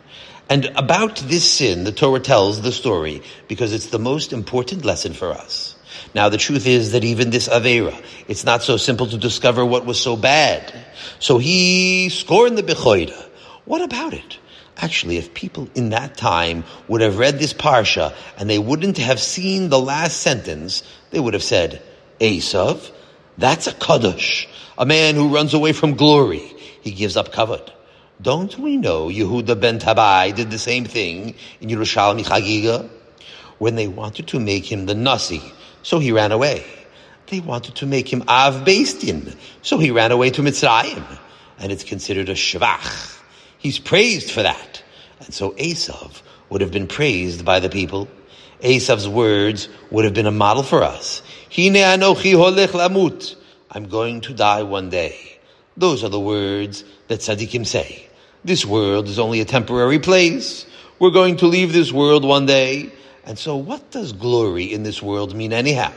And 0.50 0.66
about 0.76 1.16
this 1.16 1.50
sin, 1.50 1.84
the 1.84 1.92
Torah 1.92 2.20
tells 2.20 2.60
the 2.60 2.72
story 2.72 3.22
because 3.48 3.72
it's 3.72 3.86
the 3.86 3.98
most 3.98 4.34
important 4.34 4.84
lesson 4.84 5.14
for 5.14 5.32
us. 5.32 5.76
Now, 6.14 6.28
the 6.28 6.36
truth 6.36 6.66
is 6.66 6.92
that 6.92 7.04
even 7.04 7.30
this 7.30 7.48
Avera, 7.48 7.98
it's 8.28 8.44
not 8.44 8.62
so 8.62 8.76
simple 8.76 9.06
to 9.06 9.16
discover 9.16 9.64
what 9.64 9.86
was 9.86 9.98
so 9.98 10.14
bad. 10.14 10.70
So 11.20 11.38
he 11.38 12.10
scorned 12.10 12.58
the 12.58 12.62
Bechoida. 12.62 13.18
What 13.64 13.80
about 13.80 14.12
it? 14.12 14.40
Actually, 14.78 15.18
if 15.18 15.34
people 15.34 15.68
in 15.74 15.90
that 15.90 16.16
time 16.16 16.64
would 16.88 17.00
have 17.00 17.18
read 17.18 17.38
this 17.38 17.52
Parsha 17.52 18.14
and 18.38 18.48
they 18.48 18.58
wouldn't 18.58 18.98
have 18.98 19.20
seen 19.20 19.68
the 19.68 19.78
last 19.78 20.18
sentence, 20.18 20.82
they 21.10 21.20
would 21.20 21.34
have 21.34 21.42
said, 21.42 21.82
Esav, 22.20 22.90
that's 23.38 23.66
a 23.66 23.74
Kaddish, 23.74 24.48
a 24.78 24.86
man 24.86 25.14
who 25.14 25.34
runs 25.34 25.54
away 25.54 25.72
from 25.72 25.94
glory. 25.94 26.52
He 26.80 26.90
gives 26.90 27.16
up 27.16 27.32
kavod. 27.32 27.70
Don't 28.20 28.56
we 28.58 28.76
know 28.76 29.08
Yehuda 29.08 29.60
ben 29.60 29.78
Tabai 29.78 30.34
did 30.34 30.50
the 30.50 30.58
same 30.58 30.84
thing 30.84 31.34
in 31.60 31.68
Yerushalmi 31.68 32.24
Chagiga? 32.24 32.88
When 33.58 33.74
they 33.74 33.88
wanted 33.88 34.28
to 34.28 34.40
make 34.40 34.70
him 34.70 34.86
the 34.86 34.94
Nasi, 34.94 35.42
so 35.82 35.98
he 35.98 36.12
ran 36.12 36.32
away. 36.32 36.64
They 37.26 37.40
wanted 37.40 37.76
to 37.76 37.86
make 37.86 38.12
him 38.12 38.22
Av 38.28 38.64
Beistin, 38.64 39.36
so 39.62 39.78
he 39.78 39.90
ran 39.90 40.12
away 40.12 40.30
to 40.30 40.42
Mitzrayim. 40.42 41.18
And 41.58 41.72
it's 41.72 41.84
considered 41.84 42.28
a 42.28 42.34
Shvach. 42.34 43.21
He's 43.62 43.78
praised 43.78 44.32
for 44.32 44.42
that. 44.42 44.82
And 45.20 45.32
so 45.32 45.52
Esav 45.52 46.20
would 46.50 46.62
have 46.62 46.72
been 46.72 46.88
praised 46.88 47.44
by 47.44 47.60
the 47.60 47.68
people. 47.68 48.08
Esav's 48.60 49.08
words 49.08 49.68
would 49.92 50.04
have 50.04 50.14
been 50.14 50.26
a 50.26 50.32
model 50.32 50.64
for 50.64 50.82
us. 50.82 51.22
Lamut. 51.52 53.36
I'm 53.70 53.88
going 53.88 54.20
to 54.22 54.34
die 54.34 54.64
one 54.64 54.90
day. 54.90 55.38
Those 55.76 56.02
are 56.02 56.08
the 56.08 56.18
words 56.18 56.82
that 57.06 57.20
tzaddikim 57.20 57.64
say. 57.64 58.08
This 58.44 58.66
world 58.66 59.06
is 59.06 59.20
only 59.20 59.40
a 59.40 59.44
temporary 59.44 60.00
place. 60.00 60.66
We're 60.98 61.10
going 61.10 61.36
to 61.36 61.46
leave 61.46 61.72
this 61.72 61.92
world 61.92 62.24
one 62.24 62.46
day. 62.46 62.90
And 63.24 63.38
so 63.38 63.54
what 63.54 63.92
does 63.92 64.12
glory 64.12 64.72
in 64.72 64.82
this 64.82 65.00
world 65.00 65.36
mean 65.36 65.52
anyhow? 65.52 65.92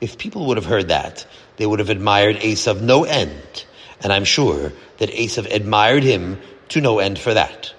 If 0.00 0.18
people 0.18 0.46
would 0.46 0.56
have 0.56 0.66
heard 0.66 0.86
that, 0.88 1.26
they 1.56 1.66
would 1.66 1.80
have 1.80 1.90
admired 1.90 2.36
Esav 2.36 2.80
no 2.80 3.02
end. 3.02 3.64
And 4.02 4.12
I'm 4.12 4.24
sure 4.24 4.72
that 4.98 5.10
Esav 5.10 5.52
admired 5.52 6.04
him 6.04 6.38
to 6.72 6.80
no 6.80 6.98
end 6.98 7.18
for 7.18 7.34
that. 7.34 7.72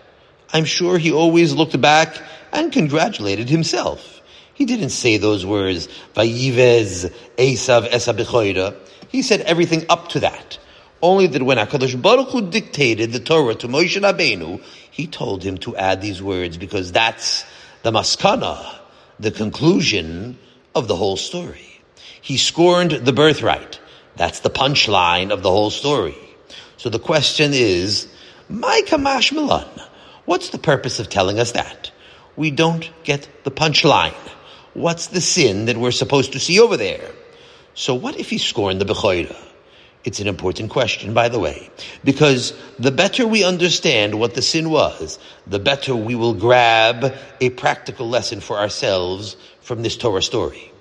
I'm 0.52 0.66
sure 0.66 0.98
he 0.98 1.12
always 1.12 1.54
looked 1.54 1.80
back 1.80 2.22
and 2.52 2.72
congratulated 2.72 3.50
himself. 3.50 4.22
He 4.54 4.66
didn't 4.66 4.90
say 4.90 5.18
those 5.18 5.46
words, 5.46 5.88
Vayivez 6.16 7.12
Esav 7.38 7.90
Esabichoida. 7.90 8.76
He 9.10 9.24
said 9.24 9.42
everything 9.42 9.86
up 9.90 10.10
to 10.10 10.20
that. 10.22 10.60
Only 11.02 11.28
that 11.28 11.44
when 11.44 11.58
HaKadosh 11.58 12.02
Baruch 12.02 12.30
Hu 12.30 12.50
dictated 12.50 13.12
the 13.12 13.20
Torah 13.20 13.56
to 13.56 13.68
Moshe 13.68 14.00
Rabbeinu, 14.00 14.64
he 14.92 15.08
told 15.08 15.44
him 15.44 15.58
to 15.60 15.76
add 15.76 16.02
these 16.02 16.22
words 16.22 16.58
because 16.58 16.92
that's 16.92 17.46
the 17.82 17.92
maskana, 17.92 18.64
the 19.20 19.32
conclusion 19.32 20.38
of 20.76 20.88
the 20.88 20.96
whole 20.96 21.18
story. 21.18 21.82
He 22.22 22.38
scorned 22.38 22.92
the 22.92 23.12
birthright. 23.12 23.80
That's 24.16 24.40
the 24.42 24.50
punchline 24.50 25.32
of 25.32 25.42
the 25.42 25.50
whole 25.50 25.72
story. 25.72 26.18
So 26.78 26.90
the 26.90 27.00
question 27.00 27.52
is, 27.54 28.08
mai 28.54 28.82
kamashma 28.84 29.48
lan. 29.48 29.68
What's 30.26 30.50
the 30.50 30.60
purpose 30.60 31.00
of 31.00 31.10
telling 31.10 31.40
us 31.40 31.54
that? 31.54 31.92
We 32.36 32.52
don't 32.52 32.90
get 33.04 33.28
the 33.44 33.52
punchline. 33.52 34.14
What's 34.74 35.08
the 35.08 35.22
sin 35.22 35.66
that 35.66 35.78
we're 35.78 35.92
supposed 35.92 36.34
to 36.34 36.40
see 36.40 36.60
over 36.60 36.78
there? 36.78 37.12
So 37.74 37.96
what 37.96 38.20
if 38.20 38.30
he 38.30 38.38
scorned 38.38 38.80
the 38.80 38.86
Bechoira? 38.86 39.36
It's 40.06 40.20
an 40.20 40.28
important 40.28 40.70
question, 40.70 41.14
by 41.14 41.30
the 41.30 41.40
way, 41.40 41.70
because 42.04 42.54
the 42.78 42.92
better 42.92 43.26
we 43.26 43.44
understand 43.44 44.20
what 44.20 44.36
the 44.36 44.42
sin 44.42 44.70
was, 44.70 45.18
the 45.48 45.60
better 45.60 45.96
we 45.96 46.14
will 46.14 46.34
grab 46.34 47.16
a 47.40 47.50
practical 47.52 48.10
lesson 48.10 48.42
for 48.42 48.58
ourselves 48.58 49.38
from 49.62 49.82
this 49.82 49.96
Torah 49.96 50.22
story. 50.22 50.72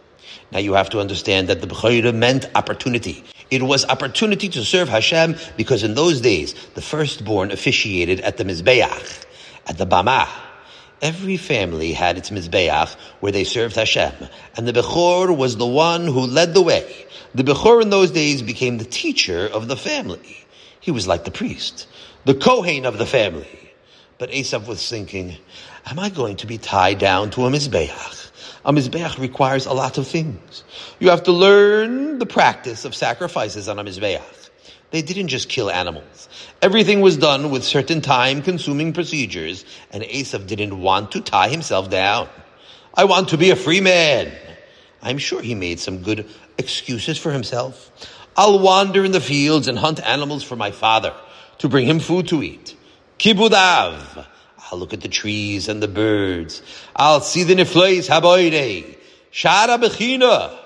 Now 0.50 0.58
you 0.58 0.74
have 0.74 0.90
to 0.90 1.00
understand 1.00 1.48
that 1.48 1.60
the 1.60 1.66
Bechorah 1.68 2.14
meant 2.14 2.50
opportunity. 2.54 3.24
It 3.52 3.62
was 3.62 3.84
opportunity 3.84 4.48
to 4.48 4.64
serve 4.64 4.88
Hashem 4.88 5.36
because 5.58 5.82
in 5.82 5.94
those 5.94 6.22
days, 6.22 6.54
the 6.72 6.80
firstborn 6.80 7.50
officiated 7.50 8.20
at 8.20 8.38
the 8.38 8.44
Mizbeach, 8.44 9.26
at 9.66 9.76
the 9.76 9.86
Bamah. 9.86 10.26
Every 11.02 11.36
family 11.36 11.92
had 11.92 12.16
its 12.16 12.30
Mizbeach 12.30 12.94
where 13.20 13.30
they 13.30 13.44
served 13.44 13.76
Hashem, 13.76 14.14
and 14.56 14.66
the 14.66 14.72
Bechor 14.72 15.36
was 15.36 15.58
the 15.58 15.66
one 15.66 16.06
who 16.06 16.20
led 16.20 16.54
the 16.54 16.62
way. 16.62 17.04
The 17.34 17.44
Bechor 17.44 17.82
in 17.82 17.90
those 17.90 18.10
days 18.10 18.40
became 18.40 18.78
the 18.78 18.86
teacher 18.86 19.46
of 19.48 19.68
the 19.68 19.76
family. 19.76 20.46
He 20.80 20.90
was 20.90 21.06
like 21.06 21.24
the 21.24 21.30
priest, 21.30 21.86
the 22.24 22.34
Kohen 22.34 22.86
of 22.86 22.96
the 22.96 23.04
family. 23.04 23.74
But 24.16 24.30
Esav 24.30 24.66
was 24.66 24.88
thinking, 24.88 25.36
am 25.84 25.98
I 25.98 26.08
going 26.08 26.36
to 26.36 26.46
be 26.46 26.56
tied 26.56 26.98
down 26.98 27.28
to 27.32 27.44
a 27.44 27.50
Mizbeach? 27.50 28.21
A 28.64 28.72
Mizbeach 28.72 29.18
requires 29.18 29.66
a 29.66 29.72
lot 29.72 29.98
of 29.98 30.06
things. 30.06 30.62
You 31.00 31.10
have 31.10 31.24
to 31.24 31.32
learn 31.32 32.18
the 32.18 32.26
practice 32.26 32.84
of 32.84 32.94
sacrifices 32.94 33.68
on 33.68 33.78
a 33.78 33.84
Mizbeach. 33.84 34.50
They 34.92 35.02
didn't 35.02 35.28
just 35.28 35.48
kill 35.48 35.70
animals. 35.70 36.28
Everything 36.60 37.00
was 37.00 37.16
done 37.16 37.50
with 37.50 37.64
certain 37.64 38.02
time 38.02 38.42
consuming 38.42 38.92
procedures, 38.92 39.64
and 39.90 40.02
Esav 40.04 40.46
didn't 40.46 40.80
want 40.80 41.12
to 41.12 41.20
tie 41.20 41.48
himself 41.48 41.90
down. 41.90 42.28
I 42.94 43.04
want 43.04 43.30
to 43.30 43.38
be 43.38 43.50
a 43.50 43.56
free 43.56 43.80
man. 43.80 44.30
I'm 45.02 45.18
sure 45.18 45.42
he 45.42 45.54
made 45.54 45.80
some 45.80 46.02
good 46.02 46.28
excuses 46.58 47.18
for 47.18 47.32
himself. 47.32 47.90
I'll 48.36 48.60
wander 48.60 49.04
in 49.04 49.12
the 49.12 49.20
fields 49.20 49.66
and 49.66 49.78
hunt 49.78 49.98
animals 50.00 50.44
for 50.44 50.56
my 50.56 50.70
father 50.70 51.14
to 51.58 51.68
bring 51.68 51.86
him 51.86 51.98
food 51.98 52.28
to 52.28 52.42
eat. 52.42 52.76
Kibudav. 53.18 54.26
I'll 54.72 54.78
look 54.78 54.94
at 54.94 55.02
the 55.02 55.08
trees 55.08 55.68
and 55.68 55.82
the 55.82 55.88
birds. 55.88 56.62
I'll 56.96 57.20
see 57.20 57.42
the 57.42 57.54
niflois 57.54 58.08
haboide. 58.08 58.96
Shara 59.30 59.78
bechina. 59.78 60.58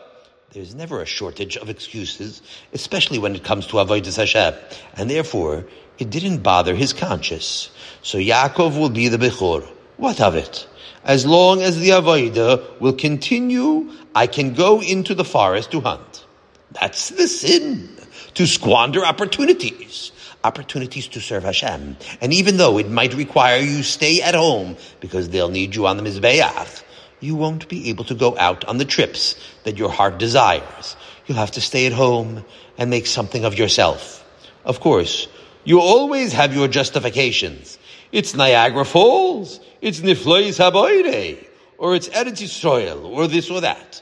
There's 0.53 0.77
never 0.77 1.03
a 1.03 1.07
shortage 1.07 1.57
of 1.57 1.69
excuses, 1.69 2.41
especially 2.73 3.19
when 3.19 3.35
it 3.35 3.43
comes 3.43 3.67
to 3.67 3.79
Avodah 3.79 4.17
Hashem. 4.17 4.55
And 4.95 5.11
therefore, 5.11 5.67
it 5.99 6.09
didn't 6.09 6.39
bother 6.39 6.77
his 6.77 6.93
conscience. 6.93 7.69
So 8.03 8.19
Yaakov 8.19 8.79
will 8.79 8.91
be 8.91 9.09
the 9.09 9.19
Bechor. 9.19 9.67
What 9.97 10.21
of 10.21 10.37
it? 10.37 10.69
As 11.03 11.27
long 11.27 11.61
as 11.61 11.81
the 11.81 11.91
Avodah 11.91 12.81
will 12.81 12.93
continue, 12.93 13.91
I 14.15 14.29
can 14.29 14.55
go 14.55 14.81
into 14.81 15.17
the 15.17 15.25
forest 15.25 15.73
to 15.73 15.81
hunt. 15.81 16.25
That's 16.71 17.09
the 17.09 17.27
sin. 17.27 17.89
To 18.35 18.47
squander 18.47 19.05
opportunities. 19.05 20.13
Opportunities 20.47 21.09
to 21.09 21.21
serve 21.21 21.43
Hashem. 21.43 21.97
And 22.21 22.33
even 22.33 22.57
though 22.57 22.79
it 22.79 22.89
might 22.89 23.15
require 23.15 23.59
you 23.59 23.83
stay 23.83 24.23
at 24.23 24.37
home 24.37 24.77
because 25.01 25.29
they'll 25.29 25.49
need 25.49 25.75
you 25.75 25.89
on 25.89 25.97
the 25.97 26.05
Mizbeach, 26.05 26.85
you 27.19 27.35
won't 27.35 27.69
be 27.69 27.91
able 27.91 28.05
to 28.05 28.15
go 28.15 28.39
out 28.39 28.65
on 28.67 28.79
the 28.79 28.85
trips 28.85 29.35
that 29.65 29.77
your 29.77 29.91
heart 29.91 30.19
desires. 30.19 30.95
You'll 31.27 31.39
have 31.39 31.51
to 31.53 31.61
stay 31.61 31.87
at 31.87 31.93
home 31.93 32.45
and 32.79 32.91
make 32.91 33.09
something 33.09 33.45
of 33.45 33.59
yourself. 33.59 34.25
Of 34.65 34.79
course, 34.79 35.27
you 35.65 35.81
always 35.81 36.33
have 36.33 36.55
your 36.55 36.69
justifications. 36.69 37.77
It's 38.13 38.37
Niagara 38.37 38.85
Falls. 38.85 39.59
It's 39.81 39.99
Niflois 39.99 40.61
Haboire. 40.61 41.45
Or 41.77 41.97
it's 41.97 42.09
Eretz 42.11 42.41
Yisrael. 42.41 43.05
Or 43.05 43.27
this 43.27 43.51
or 43.51 43.63
that. 43.63 44.01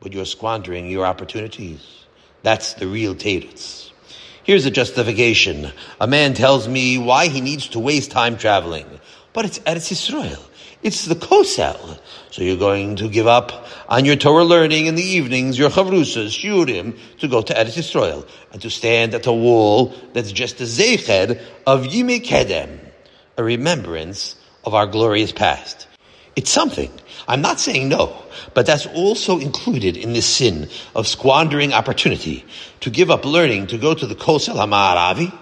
But 0.00 0.12
you're 0.12 0.26
squandering 0.26 0.90
your 0.90 1.06
opportunities. 1.06 2.04
That's 2.42 2.74
the 2.74 2.88
real 2.88 3.14
teretz. 3.14 3.91
Here's 4.44 4.66
a 4.66 4.70
justification. 4.70 5.72
A 6.00 6.06
man 6.06 6.34
tells 6.34 6.66
me 6.68 6.98
why 6.98 7.28
he 7.28 7.40
needs 7.40 7.68
to 7.68 7.78
waste 7.78 8.10
time 8.10 8.36
traveling. 8.36 8.86
But 9.32 9.44
it's 9.44 9.58
Eretz 9.60 9.90
Yisrael. 9.92 10.42
It's 10.82 11.04
the 11.04 11.14
kosel. 11.14 11.98
So 12.30 12.42
you're 12.42 12.56
going 12.56 12.96
to 12.96 13.08
give 13.08 13.26
up 13.26 13.66
on 13.88 14.04
your 14.04 14.16
Torah 14.16 14.44
learning 14.44 14.86
in 14.86 14.94
the 14.96 15.02
evenings, 15.02 15.58
your 15.58 15.70
chavrusas, 15.70 16.30
shiurim, 16.30 16.98
to 17.18 17.28
go 17.28 17.40
to 17.42 17.54
Eretz 17.54 17.78
Yisrael 17.78 18.26
and 18.52 18.60
to 18.62 18.70
stand 18.70 19.14
at 19.14 19.26
a 19.26 19.32
wall 19.32 19.94
that's 20.12 20.32
just 20.32 20.60
a 20.60 20.64
zeiched 20.64 21.40
of 21.66 21.84
Yimei 21.84 22.24
Kedem 22.24 22.80
a 23.36 23.42
remembrance 23.42 24.36
of 24.64 24.74
our 24.74 24.86
glorious 24.86 25.32
past. 25.32 25.88
It's 26.34 26.50
something. 26.50 26.90
I'm 27.28 27.40
not 27.40 27.60
saying 27.60 27.88
no, 27.88 28.16
but 28.54 28.66
that's 28.66 28.86
also 28.86 29.38
included 29.38 29.96
in 29.96 30.12
this 30.12 30.26
sin 30.26 30.68
of 30.94 31.06
squandering 31.06 31.72
opportunity 31.72 32.44
to 32.80 32.90
give 32.90 33.10
up 33.10 33.24
learning 33.24 33.68
to 33.68 33.78
go 33.78 33.94
to 33.94 34.06
the 34.06 34.14
Kosel 34.14 34.56
HaMa'aravi. 34.56 35.32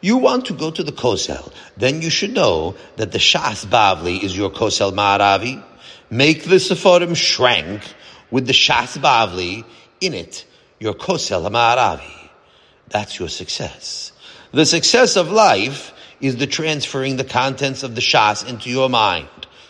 You 0.00 0.18
want 0.18 0.46
to 0.46 0.52
go 0.52 0.70
to 0.70 0.82
the 0.82 0.92
Kosel, 0.92 1.52
then 1.76 2.02
you 2.02 2.10
should 2.10 2.34
know 2.34 2.76
that 2.96 3.12
the 3.12 3.18
Shas 3.18 3.64
Bavli 3.64 4.22
is 4.22 4.36
your 4.36 4.50
Kosel 4.50 4.92
Ma'aravi. 4.92 5.62
Make 6.10 6.44
the 6.44 6.56
Sephorim 6.56 7.16
shrank 7.16 7.82
with 8.30 8.46
the 8.46 8.52
Shas 8.52 8.98
Bavli 8.98 9.64
in 10.00 10.12
it, 10.12 10.44
your 10.78 10.94
Kosel 10.94 11.48
HaMa'aravi. 11.48 12.30
That's 12.88 13.18
your 13.18 13.28
success. 13.28 14.12
The 14.52 14.66
success 14.66 15.16
of 15.16 15.30
life 15.30 15.92
is 16.20 16.36
the 16.36 16.46
transferring 16.46 17.16
the 17.16 17.24
contents 17.24 17.82
of 17.82 17.94
the 17.94 18.00
shas 18.00 18.48
into 18.48 18.70
your 18.70 18.88
mind. 18.88 19.28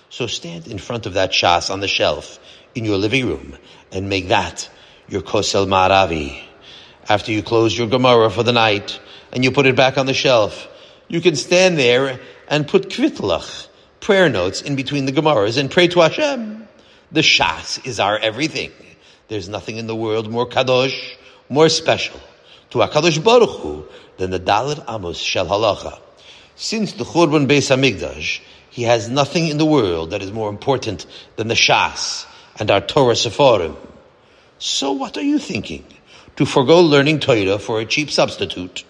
So 0.08 0.26
stand 0.26 0.68
in 0.68 0.78
front 0.78 1.06
of 1.06 1.14
that 1.14 1.32
shas 1.32 1.70
on 1.70 1.80
the 1.80 1.88
shelf 1.88 2.38
in 2.74 2.84
your 2.84 2.96
living 2.96 3.26
room 3.26 3.56
and 3.92 4.08
make 4.08 4.28
that 4.28 4.68
your 5.08 5.22
kosel 5.22 5.66
maravi. 5.66 6.40
After 7.08 7.32
you 7.32 7.42
close 7.42 7.76
your 7.76 7.88
Gemara 7.88 8.30
for 8.30 8.42
the 8.42 8.52
night 8.52 9.00
and 9.32 9.44
you 9.44 9.50
put 9.50 9.66
it 9.66 9.76
back 9.76 9.98
on 9.98 10.06
the 10.06 10.14
shelf, 10.14 10.68
you 11.08 11.20
can 11.20 11.36
stand 11.36 11.78
there 11.78 12.20
and 12.48 12.66
put 12.66 12.88
kvitlach, 12.88 13.68
prayer 14.00 14.28
notes 14.28 14.62
in 14.62 14.76
between 14.76 15.06
the 15.06 15.12
Gemaras 15.12 15.58
and 15.58 15.70
pray 15.70 15.88
to 15.88 16.00
Hashem. 16.00 16.68
The 17.12 17.20
Shas 17.20 17.84
is 17.86 18.00
our 18.00 18.18
everything. 18.18 18.72
There's 19.28 19.48
nothing 19.48 19.76
in 19.76 19.86
the 19.86 19.94
world 19.94 20.30
more 20.30 20.48
kadosh, 20.48 21.16
more 21.48 21.68
special 21.68 22.20
to 22.70 22.78
HaKadosh 22.78 23.22
Baruch 23.22 23.60
Hu 23.60 23.86
than 24.18 24.30
the 24.30 24.40
Dalit 24.40 24.84
Amos 24.88 25.18
Shel 25.18 25.46
Halacha. 25.46 26.00
Since 26.56 26.94
the 26.94 27.04
Churban 27.04 27.46
Beis 27.46 27.70
Hamikdash, 27.70 28.40
he 28.76 28.82
has 28.82 29.08
nothing 29.08 29.48
in 29.48 29.56
the 29.56 29.64
world 29.64 30.10
that 30.10 30.20
is 30.20 30.30
more 30.30 30.50
important 30.50 31.06
than 31.36 31.48
the 31.48 31.54
Shas 31.54 32.26
and 32.58 32.70
our 32.70 32.82
Torah 32.82 33.14
Sephorim. 33.14 33.74
So 34.58 34.92
what 34.92 35.16
are 35.16 35.22
you 35.22 35.38
thinking? 35.38 35.86
To 36.36 36.44
forego 36.44 36.82
learning 36.82 37.20
Torah 37.20 37.58
for 37.58 37.80
a 37.80 37.86
cheap 37.86 38.10
substitute? 38.10 38.84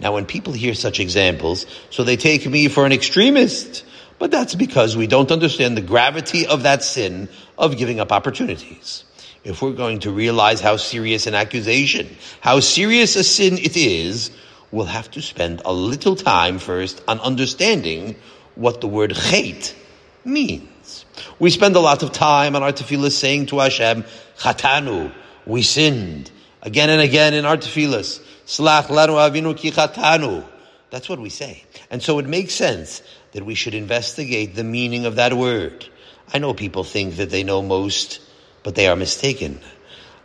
Now 0.00 0.14
when 0.14 0.26
people 0.26 0.52
hear 0.52 0.74
such 0.74 0.98
examples, 0.98 1.64
so 1.90 2.02
they 2.02 2.16
take 2.16 2.44
me 2.44 2.66
for 2.66 2.84
an 2.84 2.90
extremist. 2.90 3.84
But 4.18 4.32
that's 4.32 4.56
because 4.56 4.96
we 4.96 5.06
don't 5.06 5.30
understand 5.30 5.76
the 5.76 5.90
gravity 5.92 6.48
of 6.48 6.64
that 6.64 6.82
sin 6.82 7.28
of 7.56 7.76
giving 7.76 8.00
up 8.00 8.10
opportunities. 8.10 9.04
If 9.44 9.62
we're 9.62 9.74
going 9.74 10.00
to 10.00 10.10
realize 10.10 10.60
how 10.60 10.76
serious 10.76 11.28
an 11.28 11.36
accusation, 11.36 12.08
how 12.40 12.58
serious 12.58 13.14
a 13.14 13.22
sin 13.22 13.58
it 13.58 13.76
is, 13.76 14.32
we'll 14.72 14.86
have 14.86 15.08
to 15.12 15.22
spend 15.22 15.62
a 15.64 15.72
little 15.72 16.16
time 16.16 16.58
first 16.58 17.00
on 17.06 17.20
understanding 17.20 18.16
what 18.60 18.82
the 18.82 18.86
word 18.86 19.12
chait 19.12 19.74
means. 20.22 21.06
We 21.38 21.48
spend 21.48 21.76
a 21.76 21.80
lot 21.80 22.02
of 22.02 22.12
time 22.12 22.54
on 22.54 22.62
our 22.62 22.72
tefillahs 22.72 23.12
saying 23.12 23.46
to 23.46 23.58
Hashem, 23.58 24.04
Chatanu, 24.38 25.12
we 25.46 25.62
sinned. 25.62 26.30
Again 26.60 26.90
and 26.90 27.00
again 27.00 27.32
in 27.32 27.46
our 27.46 27.56
tefillahs, 27.56 28.20
Slach 28.44 28.88
lanu 28.88 29.16
avinu 29.16 29.56
ki 29.56 29.70
chatanu. 29.70 30.44
That's 30.90 31.08
what 31.08 31.18
we 31.18 31.30
say. 31.30 31.64
And 31.90 32.02
so 32.02 32.18
it 32.18 32.26
makes 32.26 32.52
sense 32.52 33.02
that 33.32 33.46
we 33.46 33.54
should 33.54 33.74
investigate 33.74 34.54
the 34.54 34.64
meaning 34.64 35.06
of 35.06 35.16
that 35.16 35.32
word. 35.32 35.88
I 36.34 36.38
know 36.38 36.52
people 36.52 36.84
think 36.84 37.16
that 37.16 37.30
they 37.30 37.44
know 37.44 37.62
most, 37.62 38.20
but 38.62 38.74
they 38.74 38.88
are 38.88 38.96
mistaken. 38.96 39.58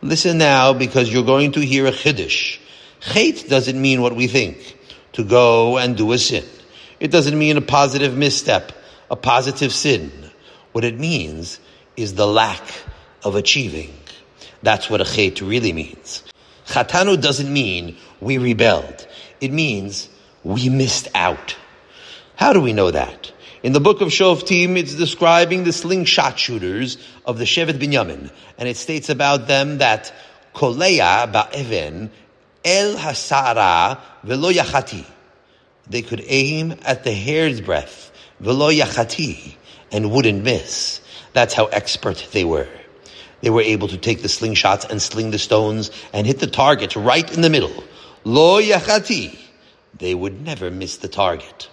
Listen 0.02 0.38
now 0.40 0.74
because 0.74 1.12
you're 1.12 1.24
going 1.24 1.54
to 1.54 1.62
hear 1.62 1.86
a 1.86 1.92
chiddush. 1.92 2.60
Chait 3.00 3.48
doesn't 3.48 3.82
mean 3.82 4.02
what 4.02 4.14
we 4.14 4.28
think, 4.28 4.78
to 5.14 5.24
go 5.24 5.78
and 5.78 5.96
do 5.96 6.12
a 6.12 6.18
sin. 6.18 6.44
It 7.00 7.12
doesn't 7.12 7.38
mean 7.38 7.58
a 7.58 7.62
positive 7.62 8.16
misstep, 8.16 8.72
a 9.12 9.16
positive 9.16 9.74
sin. 9.74 10.12
What 10.72 10.84
it 10.84 10.98
means 11.00 11.60
is 11.98 12.16
the 12.16 12.28
lack 12.28 12.64
of 13.24 13.36
achieving. 13.36 13.94
That's 14.64 14.90
what 14.90 15.02
a 15.02 15.04
chait 15.04 15.48
really 15.48 15.74
means. 15.74 16.24
Chatanu 16.68 17.22
doesn't 17.22 17.52
mean 17.52 17.98
we 18.20 18.38
rebelled. 18.38 19.08
It 19.40 19.52
means 19.52 20.10
we 20.44 20.70
missed 20.70 21.08
out. 21.14 21.56
How 22.36 22.54
do 22.54 22.62
we 22.62 22.74
know 22.74 22.92
that? 22.92 23.32
In 23.64 23.74
the 23.74 23.80
book 23.80 24.02
of 24.02 24.10
Shoftim, 24.10 24.78
it's 24.78 24.96
describing 24.96 25.64
the 25.64 25.74
slingshot 25.74 26.38
shooters 26.38 26.98
of 27.26 27.38
the 27.38 27.46
Shevet 27.46 27.80
Binyamin, 27.80 28.30
and 28.58 28.70
it 28.70 28.78
states 28.78 29.10
about 29.10 29.48
them 29.48 29.80
that 29.80 30.14
Koleya 30.54 31.32
ba'even 31.32 32.10
el 32.64 32.96
hasara 32.96 34.00
velo 34.24 34.52
yachati. 34.52 35.06
They 35.88 36.02
could 36.02 36.24
aim 36.26 36.76
at 36.84 37.04
the 37.04 37.14
hair's 37.14 37.62
breadth, 37.62 38.12
velo 38.40 38.72
yachati, 38.72 39.56
and 39.92 40.12
wouldn't 40.12 40.44
miss. 40.44 41.02
That's 41.34 41.54
how 41.54 41.66
expert 41.66 42.28
they 42.32 42.44
were. 42.44 42.68
They 43.42 43.50
were 43.50 43.62
able 43.62 43.88
to 43.90 43.98
take 43.98 44.22
the 44.22 44.28
slingshots 44.28 44.90
and 44.90 45.02
sling 45.02 45.32
the 45.32 45.38
stones 45.38 45.92
and 46.14 46.26
hit 46.26 46.40
the 46.40 46.48
target 46.48 46.96
right 46.96 47.32
in 47.32 47.42
the 47.42 47.50
middle. 47.50 47.84
Lo 48.24 48.62
yachati. 48.62 49.38
They 49.98 50.16
would 50.16 50.42
never 50.42 50.72
miss 50.72 50.98
the 50.98 51.08
target. 51.08 51.70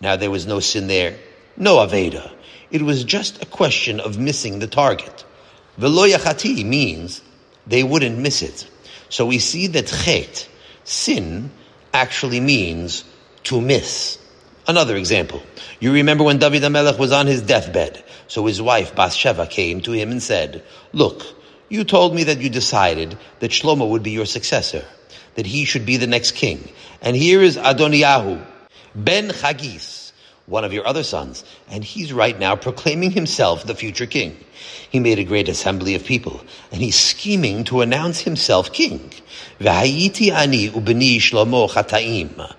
Now 0.00 0.16
there 0.16 0.30
was 0.30 0.46
no 0.46 0.58
sin 0.58 0.88
there, 0.88 1.16
no 1.56 1.76
Aveda. 1.76 2.32
It 2.70 2.82
was 2.82 3.04
just 3.04 3.42
a 3.42 3.46
question 3.46 4.00
of 4.00 4.18
missing 4.18 4.58
the 4.58 4.66
target. 4.66 5.24
Velo 5.76 6.06
yachati 6.06 6.64
means 6.64 7.20
they 7.66 7.84
wouldn't 7.84 8.18
miss 8.18 8.42
it. 8.42 8.68
So 9.10 9.26
we 9.26 9.38
see 9.38 9.66
that 9.68 9.86
chet, 9.86 10.48
sin, 10.84 11.50
actually 11.92 12.40
means 12.40 13.04
to 13.44 13.60
miss. 13.60 14.18
Another 14.66 14.96
example. 14.96 15.42
You 15.80 15.92
remember 15.92 16.22
when 16.24 16.38
David 16.38 16.62
HaMelech 16.62 16.98
was 16.98 17.12
on 17.12 17.26
his 17.26 17.42
deathbed. 17.42 18.02
So 18.28 18.46
his 18.46 18.62
wife 18.62 18.94
Bathsheba 18.94 19.46
came 19.46 19.80
to 19.82 19.92
him 19.92 20.10
and 20.10 20.22
said, 20.22 20.62
Look, 20.92 21.24
you 21.68 21.84
told 21.84 22.14
me 22.14 22.24
that 22.24 22.40
you 22.40 22.48
decided 22.48 23.18
that 23.40 23.50
Shlomo 23.50 23.88
would 23.90 24.02
be 24.02 24.12
your 24.12 24.26
successor, 24.26 24.84
that 25.34 25.46
he 25.46 25.64
should 25.64 25.84
be 25.84 25.96
the 25.96 26.06
next 26.06 26.32
king. 26.32 26.70
And 27.00 27.16
here 27.16 27.42
is 27.42 27.56
Adoniyahu, 27.56 28.44
Ben 28.94 29.30
Chagis, 29.30 30.12
one 30.46 30.64
of 30.64 30.72
your 30.72 30.86
other 30.86 31.02
sons, 31.02 31.44
and 31.68 31.82
he's 31.82 32.12
right 32.12 32.38
now 32.38 32.56
proclaiming 32.56 33.10
himself 33.10 33.64
the 33.64 33.74
future 33.74 34.06
king. 34.06 34.36
He 34.90 35.00
made 35.00 35.18
a 35.18 35.24
great 35.24 35.48
assembly 35.48 35.94
of 35.94 36.04
people, 36.04 36.40
and 36.70 36.80
he's 36.80 36.98
scheming 36.98 37.64
to 37.64 37.80
announce 37.80 38.20
himself 38.20 38.72
king. 38.72 39.10
V'hayiti 39.58 40.30
ani 40.30 40.68
Shlomo 40.68 41.68
chataim. 41.68 42.54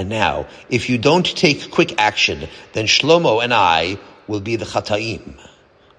And 0.00 0.08
now, 0.08 0.46
if 0.70 0.88
you 0.88 0.96
don't 0.96 1.26
take 1.26 1.70
quick 1.70 2.00
action, 2.00 2.48
then 2.72 2.86
Shlomo 2.86 3.44
and 3.44 3.52
I 3.52 3.98
will 4.28 4.40
be 4.40 4.56
the 4.56 4.64
chataim, 4.64 5.38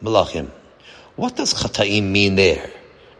malachim. 0.01 0.49
What 1.17 1.35
does 1.35 1.53
chataim 1.53 2.05
mean 2.05 2.33
there? 2.33 2.71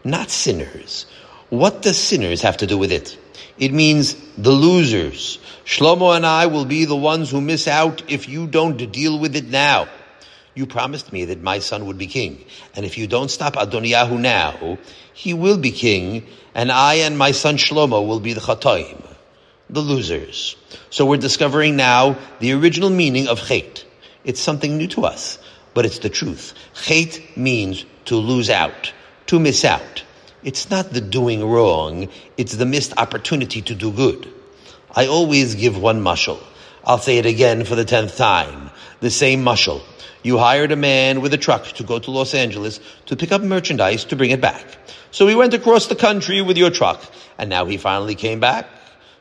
Not 0.02 0.28
sinners. 0.28 1.06
What 1.50 1.82
does 1.82 1.96
sinners 1.96 2.42
have 2.42 2.56
to 2.56 2.66
do 2.66 2.76
with 2.76 2.90
it? 2.90 3.16
It 3.58 3.72
means 3.72 4.16
the 4.36 4.50
losers. 4.50 5.38
Shlomo 5.64 6.16
and 6.16 6.26
I 6.26 6.46
will 6.46 6.64
be 6.64 6.84
the 6.84 6.96
ones 6.96 7.30
who 7.30 7.40
miss 7.40 7.68
out 7.68 8.02
if 8.10 8.28
you 8.28 8.48
don't 8.48 8.90
deal 8.90 9.20
with 9.20 9.36
it 9.36 9.50
now. 9.50 9.86
You 10.56 10.66
promised 10.66 11.12
me 11.12 11.26
that 11.26 11.40
my 11.40 11.60
son 11.60 11.86
would 11.86 11.96
be 11.96 12.08
king. 12.08 12.44
And 12.74 12.84
if 12.84 12.98
you 12.98 13.06
don't 13.06 13.30
stop 13.30 13.54
Adoniyahu 13.54 14.18
now, 14.18 14.78
he 15.12 15.32
will 15.32 15.58
be 15.58 15.70
king, 15.70 16.26
and 16.56 16.72
I 16.72 16.94
and 17.06 17.16
my 17.16 17.30
son 17.30 17.56
Shlomo 17.56 18.04
will 18.04 18.18
be 18.18 18.32
the 18.32 18.40
chatoim, 18.40 19.11
the 19.70 19.80
losers. 19.80 20.56
So 20.90 21.06
we're 21.06 21.16
discovering 21.16 21.76
now 21.76 22.18
the 22.40 22.52
original 22.52 22.90
meaning 22.90 23.28
of 23.28 23.40
chait. 23.40 23.84
It's 24.24 24.40
something 24.40 24.76
new 24.76 24.88
to 24.88 25.04
us, 25.04 25.38
but 25.74 25.86
it's 25.86 25.98
the 25.98 26.08
truth. 26.08 26.54
Chait 26.74 27.36
means 27.36 27.84
to 28.06 28.16
lose 28.16 28.50
out, 28.50 28.92
to 29.26 29.40
miss 29.40 29.64
out. 29.64 30.04
It's 30.44 30.70
not 30.70 30.90
the 30.90 31.00
doing 31.00 31.44
wrong, 31.48 32.08
it's 32.36 32.56
the 32.56 32.66
missed 32.66 32.92
opportunity 32.96 33.62
to 33.62 33.74
do 33.74 33.92
good. 33.92 34.28
I 34.94 35.06
always 35.06 35.54
give 35.54 35.78
one 35.78 36.02
mushal. 36.02 36.42
I'll 36.84 36.98
say 36.98 37.18
it 37.18 37.26
again 37.26 37.64
for 37.64 37.76
the 37.76 37.84
tenth 37.84 38.16
time. 38.16 38.70
The 39.00 39.10
same 39.10 39.44
mushal. 39.44 39.82
You 40.22 40.38
hired 40.38 40.72
a 40.72 40.76
man 40.76 41.20
with 41.20 41.32
a 41.34 41.38
truck 41.38 41.64
to 41.64 41.84
go 41.84 41.98
to 41.98 42.10
Los 42.10 42.34
Angeles 42.34 42.78
to 43.06 43.16
pick 43.16 43.32
up 43.32 43.42
merchandise 43.42 44.04
to 44.06 44.16
bring 44.16 44.30
it 44.30 44.40
back. 44.40 44.64
So 45.10 45.26
he 45.26 45.34
went 45.34 45.54
across 45.54 45.86
the 45.86 45.96
country 45.96 46.40
with 46.40 46.56
your 46.56 46.70
truck, 46.70 47.02
and 47.38 47.50
now 47.50 47.64
he 47.66 47.76
finally 47.76 48.14
came 48.14 48.38
back. 48.38 48.66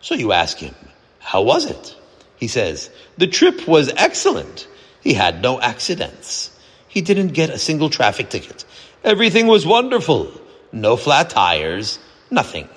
So 0.02 0.16
you 0.16 0.32
ask 0.32 0.58
him, 0.58 0.76
how 1.20 1.44
was 1.44 1.66
it? 1.66 1.96
He 2.38 2.48
says, 2.48 2.90
the 3.18 3.28
trip 3.28 3.68
was 3.68 3.94
excellent. 3.96 4.68
He 5.02 5.14
had 5.14 5.42
no 5.42 5.60
accidents. 5.62 6.50
He 6.88 7.02
didn't 7.02 7.30
get 7.30 7.50
a 7.50 7.58
single 7.58 7.90
traffic 7.90 8.30
ticket. 8.30 8.66
Everything 9.04 9.48
was 9.48 9.66
wonderful. 9.66 10.32
No 10.72 10.98
flat 10.98 11.30
tires, 11.30 12.00
nothing. 12.30 12.68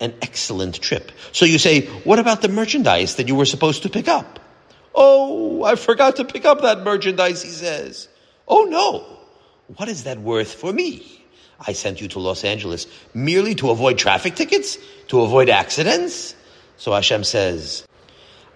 An 0.00 0.14
excellent 0.20 0.80
trip. 0.80 1.12
So 1.32 1.44
you 1.46 1.58
say, 1.58 1.86
what 2.04 2.18
about 2.18 2.42
the 2.42 2.48
merchandise 2.48 3.16
that 3.16 3.28
you 3.28 3.34
were 3.34 3.46
supposed 3.46 3.84
to 3.84 3.88
pick 3.88 4.08
up? 4.08 4.40
Oh, 4.94 5.64
I 5.64 5.76
forgot 5.76 6.16
to 6.16 6.24
pick 6.24 6.44
up 6.44 6.62
that 6.62 6.82
merchandise, 6.82 7.42
he 7.42 7.50
says. 7.50 8.08
Oh 8.46 8.64
no. 8.64 9.06
What 9.76 9.88
is 9.88 10.04
that 10.04 10.18
worth 10.18 10.52
for 10.54 10.72
me? 10.72 11.13
I 11.60 11.72
sent 11.72 12.00
you 12.00 12.08
to 12.08 12.18
Los 12.18 12.44
Angeles 12.44 12.86
merely 13.12 13.54
to 13.56 13.70
avoid 13.70 13.98
traffic 13.98 14.34
tickets? 14.34 14.78
To 15.08 15.22
avoid 15.22 15.48
accidents? 15.48 16.34
So 16.76 16.92
Hashem 16.92 17.24
says, 17.24 17.86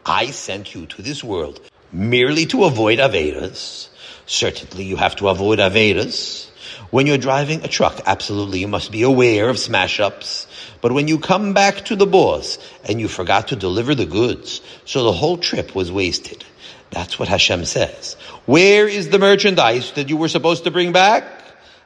I 0.05 0.27
sent 0.27 0.75
you 0.75 0.87
to 0.87 1.03
this 1.03 1.23
world 1.23 1.61
merely 1.93 2.47
to 2.47 2.65
avoid 2.65 2.99
Avedas. 2.99 3.89
Certainly 4.27 4.85
you 4.85 4.97
have 4.97 5.17
to 5.17 5.29
avoid 5.29 5.59
Avedas. 5.59 6.51
When 6.91 7.07
you're 7.07 7.19
driving 7.19 7.65
a 7.65 7.69
truck, 7.69 8.01
absolutely 8.07 8.61
you 8.61 8.69
must 8.69 8.91
be 8.91 9.03
aware 9.03 9.49
of 9.49 9.59
smash 9.59 10.01
ups. 10.01 10.47
But 10.81 10.93
when 10.93 11.09
you 11.09 11.19
come 11.19 11.55
back 11.55 11.85
to 11.87 11.97
the 11.97 12.07
boss 12.07 12.59
and 12.85 13.01
you 13.01 13.09
forgot 13.09 13.49
to 13.49 13.57
deliver 13.57 13.95
the 13.95 14.07
goods, 14.07 14.61
so 14.85 15.05
the 15.05 15.13
whole 15.13 15.37
trip 15.37 15.75
was 15.75 15.93
wasted. 15.93 16.45
That's 16.91 17.19
what 17.19 17.29
Hashem 17.29 17.65
says. 17.67 18.15
Where 18.47 18.89
is 18.89 19.11
the 19.11 19.19
merchandise 19.19 19.93
that 19.93 20.09
you 20.09 20.17
were 20.17 20.29
supposed 20.29 20.65
to 20.65 20.71
bring 20.71 20.93
back? 20.93 21.25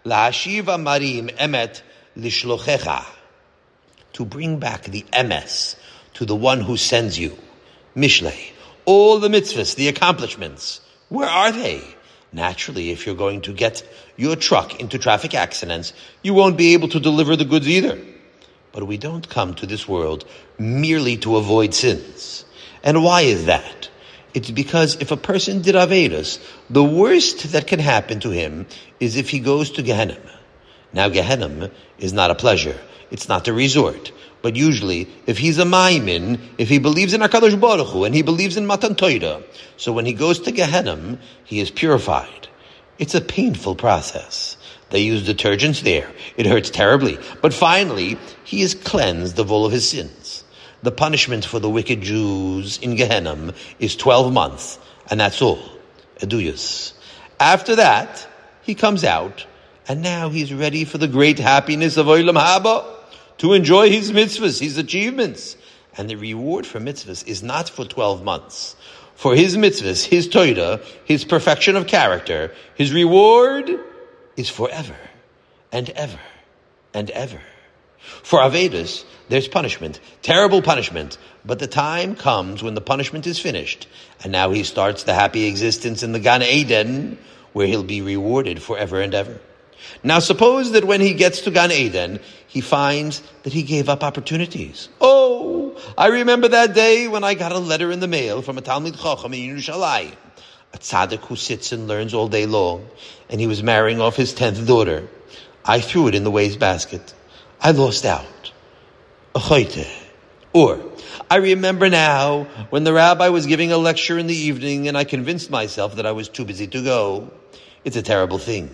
La'ashiv 0.05 0.65
marim 0.65 1.31
emet 1.37 1.83
lishlochecha. 2.17 3.05
To 4.15 4.25
bring 4.25 4.59
back 4.59 4.85
the 4.85 5.03
emes 5.13 5.77
to 6.15 6.25
the 6.25 6.37
one 6.37 6.61
who 6.61 6.77
sends 6.77 7.19
you. 7.19 7.37
Mishle. 7.97 8.35
All 8.85 9.21
the 9.21 9.29
mitzvahs, 9.29 9.77
the 9.77 9.89
accomplishments. 9.89 10.81
Where 11.09 11.29
are 11.29 11.53
they? 11.53 11.83
Naturally, 12.33 12.91
if 12.91 13.07
you're 13.07 13.15
going 13.15 13.43
to 13.43 13.53
get 13.53 13.87
your 14.17 14.37
truck 14.37 14.81
into 14.81 14.99
traffic 14.99 15.35
accidents, 15.35 15.93
you 16.23 16.35
won't 16.35 16.57
be 16.57 16.73
able 16.73 16.89
to 16.89 17.01
deliver 17.01 17.37
the 17.37 17.45
goods 17.45 17.69
either. 17.69 17.99
But 18.73 18.87
we 18.87 18.97
don't 18.97 19.29
come 19.29 19.55
to 19.55 19.67
this 19.67 19.87
world 19.87 20.25
merely 20.59 21.17
to 21.19 21.37
avoid 21.37 21.75
sins. 21.75 22.45
And 22.83 23.05
why 23.05 23.23
is 23.23 23.45
that? 23.45 23.91
It's 24.35 24.51
because 24.51 24.97
if 25.01 25.11
a 25.11 25.17
person 25.17 25.63
did 25.63 25.75
Avedis, 25.75 26.39
the 26.71 26.85
worst 26.85 27.53
that 27.53 27.67
can 27.67 27.81
happen 27.81 28.21
to 28.21 28.31
him 28.31 28.67
is 28.99 29.17
if 29.17 29.29
he 29.29 29.41
goes 29.41 29.73
to 29.73 29.83
Gehenna. 29.83 30.19
Now 30.93 31.09
Gehenna 31.09 31.71
is 31.99 32.13
not 32.13 32.31
a 32.31 32.35
pleasure. 32.35 32.79
It's 33.11 33.29
not 33.29 33.49
a 33.49 33.53
resort. 33.53 34.13
But 34.41 34.57
usually, 34.57 35.09
if 35.27 35.39
he's 35.39 35.59
a 35.59 35.65
Maimin, 35.65 36.41
if 36.59 36.69
he 36.69 36.79
believes 36.79 37.15
in 37.15 37.21
HaKadosh 37.21 37.61
Baruch 37.61 37.89
Hu, 37.89 38.05
and 38.05 38.15
he 38.15 38.23
believes 38.23 38.57
in 38.57 38.67
Matan 38.67 38.97
Torah, 38.97 39.43
so 39.77 39.93
when 39.93 40.07
he 40.07 40.15
goes 40.15 40.41
to 40.41 40.53
Gehenna, 40.53 41.19
he 41.45 41.61
is 41.61 41.71
purified. 41.71 42.49
It's 42.99 43.15
a 43.15 43.21
painful 43.21 43.77
process. 43.77 44.57
They 44.91 45.01
use 45.01 45.27
detergents 45.27 45.83
there. 45.83 46.11
It 46.37 46.47
hurts 46.47 46.71
terribly. 46.71 47.19
But 47.41 47.55
finally, 47.55 48.19
he 48.45 48.63
is 48.63 48.75
cleansed 48.75 49.39
of 49.39 49.51
all 49.51 49.65
of 49.65 49.73
his 49.73 49.89
sins. 49.89 50.22
The 50.83 50.91
punishment 50.91 51.45
for 51.45 51.61
the 51.61 51.71
wicked 51.71 52.01
Jews 52.01 52.79
in 52.79 52.97
Gehenna 52.97 53.55
is 53.79 53.95
12 53.95 54.33
months, 54.33 54.79
and 55.09 55.21
that's 55.21 55.41
all. 55.41 55.63
Eduyas. 56.19 56.93
After 57.39 57.77
that, 57.77 58.27
he 58.63 58.75
comes 58.75 59.05
out, 59.05 59.47
and 59.87 60.03
now 60.03 60.29
he's 60.29 60.53
ready 60.53 60.85
for 60.85 60.99
the 60.99 61.09
great 61.09 61.39
happiness 61.39 61.97
of 61.97 62.07
Olam 62.07 62.41
Haba 62.41 62.85
to 63.39 63.53
enjoy 63.53 63.91
his 63.91 64.13
mitzvahs, 64.13 64.61
his 64.61 64.79
achievements. 64.79 65.57
And 65.97 66.09
the 66.09 66.17
reward 66.17 66.67
for 66.67 66.81
mitzvahs 66.81 67.27
is 67.27 67.43
not 67.43 67.69
for 67.69 67.85
12 67.85 68.25
months. 68.25 68.75
For 69.15 69.37
his 69.37 69.57
mitzvahs, 69.57 70.05
his 70.05 70.29
Torah, 70.29 70.81
his 71.05 71.25
perfection 71.25 71.77
of 71.77 71.87
character, 71.87 72.53
his 72.75 72.93
reward 72.93 73.71
is 74.37 74.49
forever 74.49 74.97
and 75.71 75.91
ever 75.91 76.19
and 76.95 77.11
ever. 77.11 77.41
For 78.23 78.41
Avedis, 78.41 79.05
there's 79.29 79.49
punishment, 79.49 80.01
terrible 80.23 80.61
punishment, 80.61 81.19
but 81.45 81.59
the 81.59 81.67
time 81.67 82.15
comes 82.15 82.63
when 82.63 82.75
the 82.75 82.81
punishment 82.81 83.27
is 83.27 83.39
finished, 83.39 83.89
and 84.23 84.33
now 84.33 84.51
he 84.51 84.63
starts 84.63 85.05
the 85.05 85.15
happy 85.15 85.47
existence 85.47 86.03
in 86.03 86.13
the 86.13 86.21
Gan 86.21 86.43
Eden, 86.43 87.19
where 87.53 87.67
he'll 87.67 87.83
be 87.83 88.03
rewarded 88.03 88.63
forever 88.63 89.01
and 89.01 89.15
ever. 89.15 89.41
Now 90.05 90.19
suppose 90.19 90.73
that 90.73 90.85
when 90.85 91.01
he 91.01 91.15
gets 91.15 91.43
to 91.43 91.51
Gan 91.51 91.73
Eden, 91.73 92.21
he 92.47 92.61
finds 92.61 93.23
that 93.43 93.53
he 93.53 93.63
gave 93.63 93.89
up 93.89 94.05
opportunities. 94.05 94.89
Oh, 95.01 95.81
I 95.97 96.09
remember 96.09 96.49
that 96.49 96.75
day 96.75 97.09
when 97.09 97.25
I 97.25 97.35
got 97.35 97.53
a 97.53 97.59
letter 97.59 97.91
in 97.91 98.01
the 98.01 98.09
mail 98.09 98.43
from 98.43 98.59
a 98.59 98.63
Talmid 98.63 99.01
Chacham 99.01 99.35
in 99.35 99.57
Yerushalayim, 99.57 100.15
a 100.73 100.79
tzaddik 100.79 101.21
who 101.21 101.37
sits 101.37 101.73
and 101.73 101.89
learns 101.89 102.15
all 102.15 102.29
day 102.29 102.47
long, 102.47 102.87
and 103.29 103.41
he 103.41 103.47
was 103.47 103.63
marrying 103.63 104.01
off 104.01 104.17
his 104.17 104.33
tenth 104.33 104.67
daughter. 104.67 105.09
I 105.65 105.81
threw 105.81 106.09
it 106.09 106.15
in 106.15 106.25
the 106.25 106.31
waste 106.31 106.59
basket. 106.59 107.15
I 107.65 107.71
lost 107.71 108.05
out. 108.05 108.53
Or, 110.53 110.81
I 111.31 111.37
remember 111.37 111.89
now 111.89 112.45
when 112.71 112.83
the 112.83 112.93
rabbi 112.93 113.29
was 113.29 113.47
giving 113.47 113.71
a 113.71 113.79
lecture 113.79 114.19
in 114.19 114.27
the 114.27 114.35
evening 114.35 114.89
and 114.89 114.99
I 114.99 115.05
convinced 115.05 115.49
myself 115.49 115.95
that 115.95 116.05
I 116.05 116.11
was 116.11 116.29
too 116.29 116.45
busy 116.45 116.67
to 116.67 116.83
go. 116.83 117.31
It's 117.85 117.95
a 117.95 118.03
terrible 118.03 118.39
thing. 118.39 118.69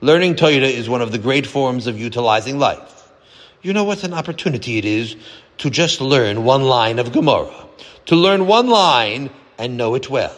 Learning 0.00 0.36
Torah 0.36 0.54
is 0.54 0.88
one 0.88 1.02
of 1.02 1.12
the 1.12 1.18
great 1.18 1.46
forms 1.46 1.86
of 1.86 2.00
utilizing 2.00 2.58
life. 2.58 3.12
You 3.60 3.74
know 3.74 3.84
what 3.84 4.04
an 4.04 4.14
opportunity 4.14 4.78
it 4.78 4.86
is 4.86 5.16
to 5.58 5.68
just 5.68 6.00
learn 6.00 6.42
one 6.44 6.62
line 6.62 6.98
of 6.98 7.12
Gemara. 7.12 7.54
To 8.06 8.16
learn 8.16 8.46
one 8.46 8.68
line 8.70 9.28
and 9.58 9.76
know 9.76 9.94
it 9.94 10.08
well. 10.08 10.34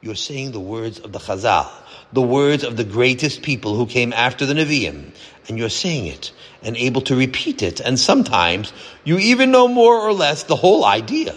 You're 0.00 0.16
saying 0.16 0.50
the 0.50 0.60
words 0.60 0.98
of 0.98 1.12
the 1.12 1.20
Chazal, 1.20 1.70
the 2.12 2.22
words 2.22 2.64
of 2.64 2.76
the 2.76 2.84
greatest 2.84 3.42
people 3.42 3.76
who 3.76 3.86
came 3.86 4.12
after 4.12 4.44
the 4.44 4.54
Nevi'im, 4.54 5.12
and 5.48 5.58
you're 5.58 5.68
saying 5.68 6.06
it 6.06 6.32
and 6.62 6.76
able 6.76 7.00
to 7.02 7.16
repeat 7.16 7.62
it, 7.62 7.80
and 7.80 7.98
sometimes 7.98 8.72
you 9.04 9.18
even 9.18 9.50
know 9.50 9.68
more 9.68 9.98
or 9.98 10.12
less 10.12 10.44
the 10.44 10.56
whole 10.56 10.84
idea. 10.84 11.36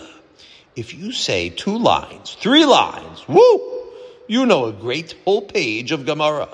If 0.75 0.93
you 0.93 1.11
say 1.11 1.49
two 1.49 1.77
lines, 1.77 2.35
three 2.39 2.65
lines, 2.65 3.27
whoo, 3.27 3.87
you 4.27 4.45
know 4.45 4.65
a 4.65 4.73
great 4.73 5.15
whole 5.25 5.41
page 5.41 5.91
of 5.91 6.05
Gemara 6.05 6.49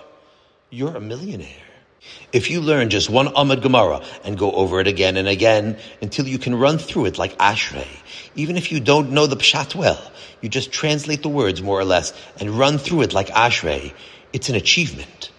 you're 0.69 0.95
a 0.95 1.01
millionaire. 1.01 1.47
If 2.33 2.49
you 2.49 2.61
learn 2.61 2.89
just 2.89 3.09
one 3.09 3.27
Amud 3.27 3.61
Gemara 3.61 4.03
and 4.23 4.37
go 4.37 4.51
over 4.51 4.81
it 4.81 4.87
again 4.87 5.15
and 5.15 5.27
again 5.27 5.77
until 6.01 6.27
you 6.27 6.37
can 6.37 6.55
run 6.55 6.77
through 6.77 7.05
it 7.05 7.17
like 7.17 7.37
Ashrei, 7.37 7.87
even 8.35 8.57
if 8.57 8.71
you 8.71 8.79
don't 8.79 9.11
know 9.11 9.27
the 9.27 9.37
Pshat 9.37 9.75
well, 9.75 10.11
you 10.41 10.49
just 10.49 10.71
translate 10.71 11.21
the 11.21 11.29
words 11.29 11.61
more 11.61 11.79
or 11.79 11.85
less 11.85 12.13
and 12.39 12.49
run 12.49 12.77
through 12.77 13.03
it 13.03 13.13
like 13.13 13.29
Ashrei, 13.29 13.93
it's 14.33 14.49
an 14.49 14.55
achievement. 14.55 15.31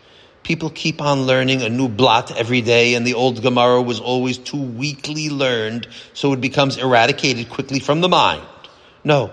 People 0.49 0.71
keep 0.71 1.03
on 1.03 1.27
learning 1.27 1.61
a 1.61 1.69
new 1.69 1.91
blot 1.91 2.35
every 2.35 2.63
day, 2.63 2.95
and 2.95 3.07
the 3.07 3.13
old 3.13 3.43
Gemara 3.43 3.83
was 3.83 4.01
always 4.01 4.39
too 4.39 4.63
weakly 4.63 5.29
learned, 5.29 5.87
so 6.15 6.33
it 6.33 6.41
becomes 6.41 6.79
eradicated 6.79 7.51
quickly 7.51 7.81
from 7.81 8.01
the 8.01 8.09
mind. 8.09 8.49
No, 9.05 9.31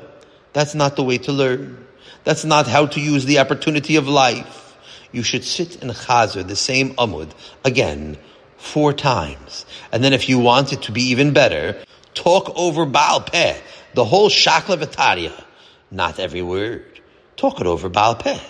that's 0.51 0.75
not 0.75 0.97
the 0.97 1.05
way 1.05 1.17
to 1.19 1.31
learn. 1.31 1.87
That's 2.25 2.43
not 2.43 2.67
how 2.67 2.87
to 2.87 2.99
use 2.99 3.23
the 3.23 3.39
opportunity 3.39 3.95
of 3.95 4.09
life 4.09 4.75
you 5.13 5.23
should 5.23 5.45
sit 5.45 5.81
in 5.81 5.87
Chazer, 5.87 6.45
the 6.45 6.57
same 6.57 6.93
Amud, 6.95 7.31
again, 7.63 8.17
four 8.57 8.91
times. 8.91 9.65
And 9.93 10.03
then 10.03 10.11
if 10.11 10.27
you 10.27 10.39
want 10.39 10.73
it 10.73 10.81
to 10.81 10.91
be 10.91 11.03
even 11.11 11.31
better, 11.31 11.81
talk 12.13 12.51
over 12.57 12.85
Baal 12.85 13.21
Peh, 13.21 13.57
the 13.93 14.03
whole 14.03 14.29
Shakla 14.29 14.75
Vitaria. 14.83 15.31
Not 15.89 16.19
every 16.19 16.41
word. 16.41 16.99
Talk 17.37 17.61
it 17.61 17.67
over 17.67 17.87
Baal 17.87 18.15
Peh. 18.15 18.41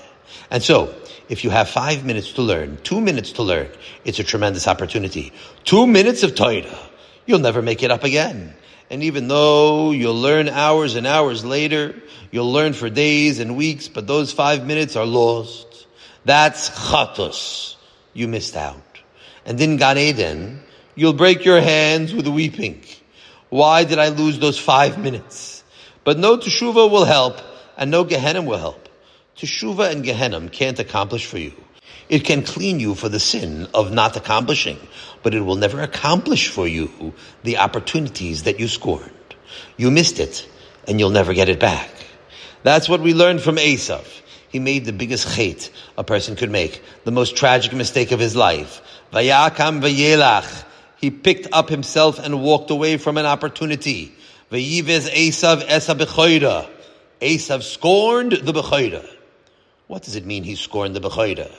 And 0.50 0.64
so, 0.64 0.96
if 1.30 1.44
you 1.44 1.50
have 1.50 1.70
five 1.70 2.06
minutes 2.06 2.34
to 2.34 2.42
learn, 2.42 2.78
two 2.84 3.02
minutes 3.02 3.34
to 3.34 3.44
learn, 3.44 3.68
it's 4.04 4.20
a 4.20 4.24
tremendous 4.24 4.68
opportunity. 4.68 5.34
Two 5.64 5.88
minutes 5.88 6.24
of 6.24 6.36
Torah, 6.36 6.78
you'll 7.26 7.40
never 7.40 7.62
make 7.62 7.84
it 7.84 7.92
up 7.92 8.04
again. 8.04 8.54
And 8.90 9.04
even 9.04 9.28
though 9.28 9.92
you'll 9.92 10.20
learn 10.20 10.48
hours 10.48 10.96
and 10.96 11.08
hours 11.08 11.44
later, 11.44 11.96
you'll 12.32 12.52
learn 12.52 12.74
for 12.74 12.90
days 12.90 13.40
and 13.40 13.58
weeks, 13.58 13.88
but 13.88 14.06
those 14.06 14.32
five 14.32 14.66
minutes 14.66 14.96
are 14.96 15.06
lost. 15.06 15.88
That's 16.24 16.70
chatos. 16.70 17.76
You 18.14 18.28
missed 18.28 18.56
out. 18.56 18.82
And 19.46 19.60
in 19.60 19.78
Gan 19.78 19.98
Eden, 19.98 20.62
you'll 20.96 21.14
break 21.14 21.46
your 21.46 21.62
hands 21.62 22.14
with 22.14 22.28
weeping. 22.28 22.84
Why 23.50 23.84
did 23.84 24.00
I 24.00 24.10
lose 24.10 24.40
those 24.40 24.60
five 24.60 24.98
minutes? 24.98 25.64
But 26.04 26.20
no 26.20 26.38
teshuva 26.38 26.90
will 26.90 27.06
help, 27.06 27.42
and 27.78 27.90
no 27.90 28.04
Gehenna 28.04 28.42
will 28.42 28.58
help. 28.58 28.90
Teshuva 29.38 29.92
and 29.92 30.04
Gehenna 30.04 30.50
can't 30.50 30.80
accomplish 30.80 31.26
for 31.26 31.38
you. 31.38 31.54
It 32.08 32.20
can 32.20 32.44
clean 32.44 32.80
you 32.80 32.96
for 32.96 33.10
the 33.10 33.20
sin 33.20 33.68
of 33.74 33.92
not 33.92 34.16
accomplishing, 34.16 34.80
but 35.24 35.34
it 35.34 35.42
will 35.42 35.56
never 35.56 35.82
accomplish 35.82 36.50
for 36.50 36.68
you 36.68 37.14
the 37.44 37.58
opportunities 37.58 38.44
that 38.44 38.60
you 38.60 38.68
scorned. 38.68 39.12
You 39.78 39.92
missed 39.92 40.20
it, 40.20 40.48
and 40.88 41.00
you'll 41.00 41.10
never 41.10 41.34
get 41.34 41.50
it 41.50 41.60
back. 41.60 41.90
That's 42.64 42.88
what 42.88 43.02
we 43.02 43.14
learned 43.14 43.42
from 43.42 43.58
Esav 43.58 44.06
he 44.56 44.60
made 44.60 44.86
the 44.86 44.94
biggest 44.94 45.28
chait 45.28 45.70
a 45.98 46.04
person 46.06 46.38
could 46.38 46.50
make, 46.50 46.82
the 47.04 47.12
most 47.12 47.36
tragic 47.36 47.74
mistake 47.74 48.14
of 48.14 48.22
his 48.22 48.38
life. 48.38 48.82
Vayakam 49.12 49.82
vayelach. 49.82 50.64
He 50.96 51.12
picked 51.12 51.50
up 51.52 51.68
himself 51.68 52.20
and 52.20 52.42
walked 52.42 52.72
away 52.72 52.96
from 52.96 53.18
an 53.18 53.26
opportunity. 53.26 54.16
Vayivez 54.50 55.10
Esav 55.10 55.62
esa 55.68 55.94
bechoida. 55.94 56.70
Esav 57.20 57.64
scorned 57.64 58.32
the 58.32 58.54
bechoida. 58.54 59.06
What 59.88 60.02
does 60.02 60.16
it 60.16 60.26
mean 60.26 60.44
he 60.44 60.56
scorned 60.56 60.96
the 60.96 61.00
bechoida? 61.00 61.54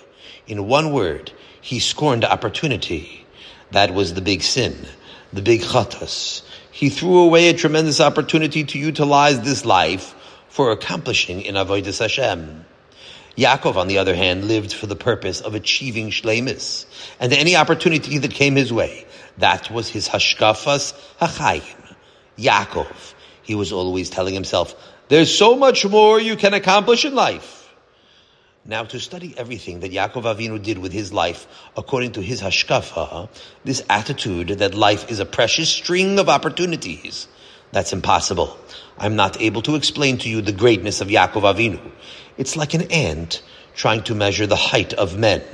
In 0.48 0.66
one 0.66 0.90
word, 0.90 1.30
he 1.60 1.78
scorned 1.78 2.24
opportunity. 2.24 3.24
That 3.70 3.94
was 3.94 4.14
the 4.14 4.20
big 4.20 4.42
sin, 4.42 4.88
the 5.32 5.42
big 5.42 5.60
chatas. 5.60 6.42
He 6.72 6.88
threw 6.88 7.18
away 7.18 7.48
a 7.48 7.54
tremendous 7.54 8.00
opportunity 8.00 8.64
to 8.64 8.78
utilize 8.78 9.40
this 9.42 9.64
life 9.64 10.12
for 10.48 10.72
accomplishing 10.72 11.42
in 11.42 11.54
Avodah 11.54 11.96
Hashem. 11.96 12.64
Yaakov, 13.36 13.76
on 13.76 13.86
the 13.86 13.98
other 13.98 14.16
hand, 14.16 14.48
lived 14.48 14.72
for 14.72 14.86
the 14.86 14.96
purpose 14.96 15.40
of 15.40 15.54
achieving 15.54 16.10
shlemis, 16.10 16.86
and 17.20 17.32
any 17.32 17.54
opportunity 17.54 18.18
that 18.18 18.32
came 18.32 18.56
his 18.56 18.72
way, 18.72 19.06
that 19.38 19.70
was 19.70 19.88
his 19.88 20.08
hashkafas 20.08 20.94
hachayim. 21.20 21.94
Yaakov, 22.36 23.14
he 23.42 23.54
was 23.54 23.72
always 23.72 24.10
telling 24.10 24.34
himself, 24.34 24.74
"There's 25.08 25.32
so 25.32 25.54
much 25.54 25.86
more 25.86 26.20
you 26.20 26.34
can 26.34 26.54
accomplish 26.54 27.04
in 27.04 27.14
life." 27.14 27.55
Now, 28.68 28.82
to 28.82 28.98
study 28.98 29.32
everything 29.38 29.78
that 29.80 29.92
Yaakov 29.92 30.24
Avinu 30.24 30.60
did 30.60 30.78
with 30.78 30.92
his 30.92 31.12
life 31.12 31.46
according 31.76 32.12
to 32.12 32.20
his 32.20 32.42
hashkafa, 32.42 33.28
this 33.64 33.80
attitude 33.88 34.48
that 34.48 34.74
life 34.74 35.08
is 35.08 35.20
a 35.20 35.24
precious 35.24 35.68
string 35.68 36.18
of 36.18 36.28
opportunities, 36.28 37.28
that's 37.70 37.92
impossible. 37.92 38.58
I'm 38.98 39.14
not 39.14 39.40
able 39.40 39.62
to 39.62 39.76
explain 39.76 40.18
to 40.18 40.28
you 40.28 40.42
the 40.42 40.50
greatness 40.50 41.00
of 41.00 41.06
Yaakov 41.06 41.54
Avinu. 41.54 41.80
It's 42.38 42.56
like 42.56 42.74
an 42.74 42.90
ant 42.90 43.40
trying 43.76 44.02
to 44.04 44.16
measure 44.16 44.48
the 44.48 44.56
height 44.56 44.92
of 44.94 45.16
men. 45.16 45.44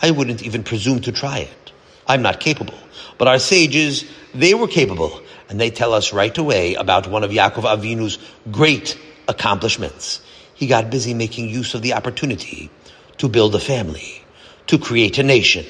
I 0.00 0.10
wouldn't 0.10 0.42
even 0.42 0.64
presume 0.64 1.00
to 1.02 1.12
try 1.12 1.38
it. 1.38 1.72
I'm 2.08 2.22
not 2.22 2.40
capable. 2.40 2.78
But 3.18 3.28
our 3.28 3.38
sages, 3.38 4.04
they 4.34 4.54
were 4.54 4.66
capable, 4.66 5.20
and 5.48 5.60
they 5.60 5.70
tell 5.70 5.92
us 5.92 6.12
right 6.12 6.36
away 6.36 6.74
about 6.74 7.06
one 7.06 7.22
of 7.22 7.30
Yaakov 7.30 7.62
Avinu's 7.62 8.18
great 8.50 8.98
accomplishments. 9.28 10.20
He 10.62 10.68
got 10.68 10.90
busy 10.90 11.12
making 11.12 11.48
use 11.48 11.74
of 11.74 11.82
the 11.82 11.94
opportunity 11.94 12.70
to 13.16 13.28
build 13.28 13.52
a 13.56 13.58
family, 13.58 14.22
to 14.68 14.78
create 14.78 15.18
a 15.18 15.24
nation. 15.24 15.66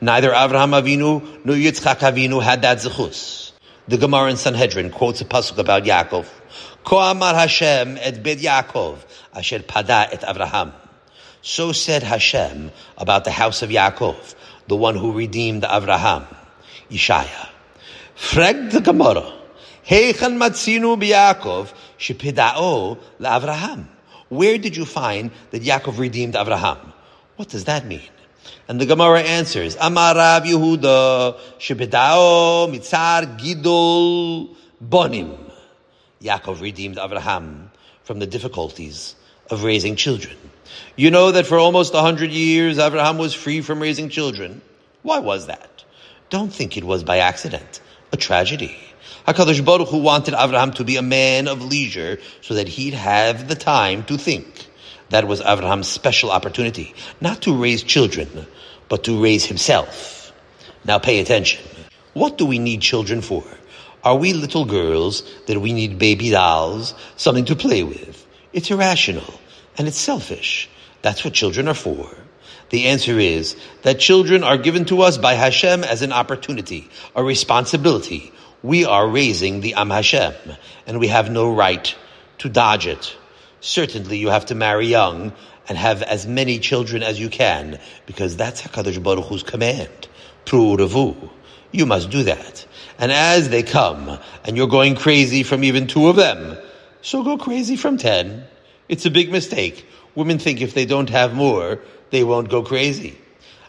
Neither 0.00 0.30
Avraham 0.30 0.72
Avinu 0.72 1.44
nor 1.44 1.56
Yitzchak 1.56 1.98
Avinu 1.98 2.42
had 2.42 2.62
that 2.62 2.78
zechus. 2.78 3.52
The 3.86 3.98
Gemara 3.98 4.30
in 4.30 4.38
Sanhedrin 4.38 4.88
quotes 4.88 5.20
a 5.20 5.26
pasuk 5.26 5.58
about 5.58 5.84
Yaakov. 5.84 6.26
Ko 6.84 7.00
amar 7.00 7.34
Hashem 7.34 7.98
et 8.00 8.22
bed 8.22 8.38
Yaakov 8.38 8.96
asher 9.34 9.58
pada 9.58 10.10
et 10.10 10.22
Avraham. 10.22 10.72
So 11.42 11.72
said 11.72 12.02
Hashem 12.02 12.72
about 12.96 13.24
the 13.24 13.30
house 13.30 13.60
of 13.60 13.68
Yaakov, 13.68 14.34
the 14.68 14.76
one 14.76 14.96
who 14.96 15.12
redeemed 15.12 15.64
Avraham, 15.64 16.24
Yeshaya. 16.90 17.48
Frag 18.14 18.70
the 18.70 18.80
Gemara. 18.80 19.30
Heichan 19.86 20.38
matzinu 20.38 20.98
b'Yaakov 20.98 21.74
shepidao 21.98 22.96
la'Avraham. 23.20 23.88
Where 24.28 24.58
did 24.58 24.76
you 24.76 24.84
find 24.84 25.30
that 25.50 25.62
Yaakov 25.62 25.98
redeemed 25.98 26.34
Avraham? 26.34 26.92
What 27.36 27.48
does 27.48 27.64
that 27.64 27.86
mean? 27.86 28.08
And 28.68 28.80
the 28.80 28.86
Gemara 28.86 29.20
answers, 29.20 29.76
Amar 29.80 30.14
Rav 30.14 30.44
Yehuda 30.44 31.38
shepidao 31.58 32.72
mitzar 32.72 33.38
gidol 33.38 34.54
bonim. 34.82 35.38
Yaakov 36.22 36.60
redeemed 36.60 36.96
Avraham 36.96 37.68
from 38.02 38.18
the 38.18 38.26
difficulties 38.26 39.14
of 39.50 39.64
raising 39.64 39.96
children. 39.96 40.36
You 40.96 41.10
know 41.10 41.32
that 41.32 41.46
for 41.46 41.58
almost 41.58 41.94
a 41.94 42.00
hundred 42.00 42.30
years, 42.30 42.78
Avraham 42.78 43.18
was 43.18 43.34
free 43.34 43.60
from 43.60 43.80
raising 43.80 44.08
children. 44.08 44.62
Why 45.02 45.18
was 45.18 45.46
that? 45.46 45.84
Don't 46.30 46.52
think 46.52 46.76
it 46.76 46.84
was 46.84 47.04
by 47.04 47.18
accident, 47.18 47.80
a 48.12 48.16
tragedy. 48.16 48.76
HaKadosh 49.26 49.64
Baruch 49.64 49.88
Hu 49.88 49.98
wanted 49.98 50.34
Avraham 50.34 50.74
to 50.74 50.84
be 50.84 50.96
a 50.96 51.02
man 51.02 51.48
of 51.48 51.64
leisure 51.64 52.18
so 52.42 52.54
that 52.54 52.68
he'd 52.68 52.94
have 52.94 53.48
the 53.48 53.54
time 53.54 54.04
to 54.04 54.18
think. 54.18 54.66
That 55.10 55.26
was 55.26 55.40
Avraham's 55.40 55.88
special 55.88 56.30
opportunity, 56.30 56.94
not 57.20 57.42
to 57.42 57.56
raise 57.56 57.82
children, 57.82 58.46
but 58.88 59.04
to 59.04 59.22
raise 59.22 59.44
himself. 59.44 60.32
Now 60.84 60.98
pay 60.98 61.20
attention. 61.20 61.64
What 62.12 62.38
do 62.38 62.46
we 62.46 62.58
need 62.58 62.80
children 62.80 63.22
for? 63.22 63.44
Are 64.02 64.16
we 64.16 64.34
little 64.34 64.66
girls 64.66 65.22
that 65.46 65.60
we 65.60 65.72
need 65.72 65.98
baby 65.98 66.30
dolls, 66.30 66.94
something 67.16 67.46
to 67.46 67.56
play 67.56 67.82
with? 67.82 68.26
It's 68.52 68.70
irrational 68.70 69.40
and 69.78 69.88
it's 69.88 69.98
selfish. 69.98 70.68
That's 71.02 71.24
what 71.24 71.32
children 71.32 71.68
are 71.68 71.74
for. 71.74 72.14
The 72.74 72.86
answer 72.86 73.20
is 73.20 73.54
that 73.82 74.00
children 74.00 74.42
are 74.42 74.58
given 74.58 74.84
to 74.86 75.02
us 75.02 75.16
by 75.16 75.34
Hashem 75.34 75.84
as 75.84 76.02
an 76.02 76.12
opportunity, 76.12 76.90
a 77.14 77.22
responsibility, 77.22 78.32
we 78.64 78.84
are 78.84 79.06
raising 79.06 79.60
the 79.60 79.74
Am 79.74 79.90
Hashem, 79.90 80.34
and 80.84 80.98
we 80.98 81.06
have 81.06 81.30
no 81.30 81.54
right 81.54 81.94
to 82.38 82.48
dodge 82.48 82.88
it. 82.88 83.16
Certainly, 83.60 84.18
you 84.18 84.28
have 84.28 84.46
to 84.46 84.56
marry 84.56 84.88
young 84.88 85.32
and 85.68 85.78
have 85.78 86.02
as 86.02 86.26
many 86.26 86.58
children 86.58 87.04
as 87.04 87.20
you 87.20 87.28
can, 87.28 87.78
because 88.06 88.36
that's 88.36 88.62
Hakadosh 88.62 89.00
Baruch 89.00 89.26
Hu's 89.26 89.44
command. 89.44 90.08
Pru'uravu. 90.44 91.30
You 91.70 91.86
must 91.86 92.10
do 92.10 92.24
that. 92.24 92.66
And 92.98 93.12
as 93.12 93.50
they 93.50 93.62
come, 93.62 94.18
and 94.44 94.56
you're 94.56 94.66
going 94.66 94.96
crazy 94.96 95.44
from 95.44 95.62
even 95.62 95.86
two 95.86 96.08
of 96.08 96.16
them, 96.16 96.58
so 97.02 97.22
go 97.22 97.38
crazy 97.38 97.76
from 97.76 97.98
ten. 97.98 98.42
It's 98.88 99.06
a 99.06 99.12
big 99.12 99.30
mistake. 99.30 99.86
Women 100.16 100.40
think 100.40 100.60
if 100.60 100.74
they 100.74 100.86
don't 100.86 101.10
have 101.10 101.34
more, 101.34 101.80
they 102.14 102.24
won't 102.24 102.48
go 102.48 102.62
crazy. 102.62 103.18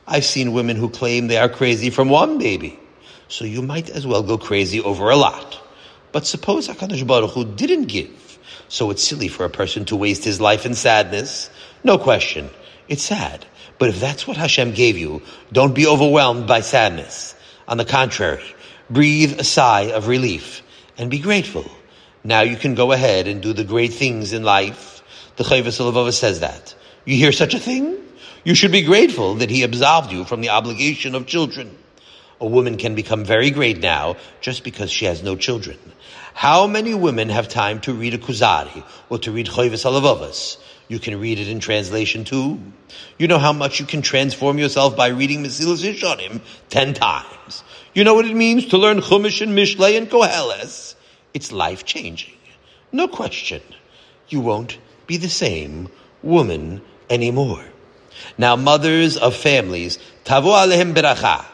I've 0.07 0.25
seen 0.25 0.53
women 0.53 0.77
who 0.77 0.89
claim 0.89 1.27
they 1.27 1.37
are 1.37 1.49
crazy 1.49 1.89
from 1.89 2.09
one 2.09 2.37
baby 2.37 2.79
so 3.27 3.45
you 3.45 3.61
might 3.61 3.89
as 3.89 4.05
well 4.05 4.23
go 4.23 4.37
crazy 4.37 4.81
over 4.81 5.09
a 5.09 5.15
lot. 5.15 5.61
But 6.11 6.25
suppose 6.25 6.67
HaKadosh 6.67 7.05
Baruch 7.05 7.31
Hu 7.31 7.45
didn't 7.45 7.85
give, 7.85 8.39
so 8.67 8.91
it's 8.91 9.03
silly 9.03 9.27
for 9.27 9.45
a 9.45 9.49
person 9.49 9.85
to 9.85 9.95
waste 9.95 10.23
his 10.23 10.39
life 10.39 10.65
in 10.65 10.73
sadness. 10.73 11.49
No 11.83 11.97
question. 11.97 12.49
It's 12.87 13.03
sad. 13.03 13.45
But 13.77 13.89
if 13.89 13.99
that's 13.99 14.25
what 14.25 14.37
Hashem 14.37 14.73
gave 14.73 14.97
you, 14.97 15.21
don't 15.51 15.75
be 15.75 15.87
overwhelmed 15.87 16.47
by 16.47 16.61
sadness. 16.61 17.35
On 17.67 17.77
the 17.77 17.85
contrary, 17.85 18.43
breathe 18.89 19.39
a 19.39 19.43
sigh 19.43 19.91
of 19.91 20.07
relief 20.07 20.61
and 20.97 21.11
be 21.11 21.19
grateful. 21.19 21.69
Now 22.23 22.41
you 22.41 22.55
can 22.55 22.75
go 22.75 22.91
ahead 22.91 23.27
and 23.27 23.41
do 23.41 23.53
the 23.53 23.63
great 23.63 23.93
things 23.93 24.33
in 24.33 24.43
life. 24.43 25.03
The 25.35 25.43
Chovos 25.43 25.79
HaLevavos 25.79 26.13
says 26.13 26.39
that. 26.39 26.73
You 27.03 27.17
hear 27.17 27.31
such 27.31 27.53
a 27.53 27.59
thing? 27.59 28.04
You 28.45 28.53
should 28.53 28.71
be 28.71 28.83
grateful 28.83 29.33
that 29.35 29.49
he 29.49 29.63
absolved 29.63 30.11
you 30.11 30.23
from 30.23 30.41
the 30.41 30.49
obligation 30.49 31.15
of 31.15 31.25
children. 31.25 31.75
A 32.39 32.45
woman 32.45 32.77
can 32.77 32.93
become 32.93 33.25
very 33.25 33.49
great 33.49 33.79
now 33.79 34.17
just 34.39 34.63
because 34.63 34.91
she 34.91 35.05
has 35.05 35.23
no 35.23 35.35
children. 35.35 35.79
How 36.35 36.67
many 36.67 36.93
women 36.93 37.29
have 37.29 37.47
time 37.47 37.81
to 37.81 37.93
read 37.93 38.13
a 38.13 38.19
Kuzari 38.19 38.83
or 39.09 39.17
to 39.17 39.31
read 39.31 39.47
Chovos 39.47 39.83
HaLevavos? 39.83 40.57
You 40.87 40.99
can 40.99 41.19
read 41.19 41.39
it 41.39 41.47
in 41.47 41.59
translation 41.59 42.23
too. 42.23 42.59
You 43.17 43.27
know 43.27 43.39
how 43.39 43.51
much 43.51 43.79
you 43.79 43.87
can 43.87 44.03
transform 44.03 44.59
yourself 44.59 44.95
by 44.95 45.07
reading 45.07 45.43
Mesilas 45.43 45.83
Yesharim 45.83 46.39
ten 46.69 46.93
times. 46.93 47.63
You 47.95 48.03
know 48.03 48.13
what 48.13 48.27
it 48.27 48.35
means 48.35 48.67
to 48.67 48.77
learn 48.77 48.99
Chumash 48.99 49.41
and 49.41 49.57
Mishlei 49.57 49.97
and 49.97 50.07
Koheles. 50.07 50.93
It's 51.33 51.51
life 51.51 51.83
changing. 51.83 52.37
No 52.91 53.07
question. 53.07 53.63
You 54.29 54.39
won't 54.39 54.77
be 55.07 55.17
the 55.17 55.29
same 55.29 55.89
woman 56.21 56.83
anymore. 57.09 57.65
Now, 58.37 58.55
mothers 58.55 59.17
of 59.17 59.35
families, 59.35 59.97
tavu 60.23 60.53
alehem 60.53 60.93
beracha. 60.93 61.45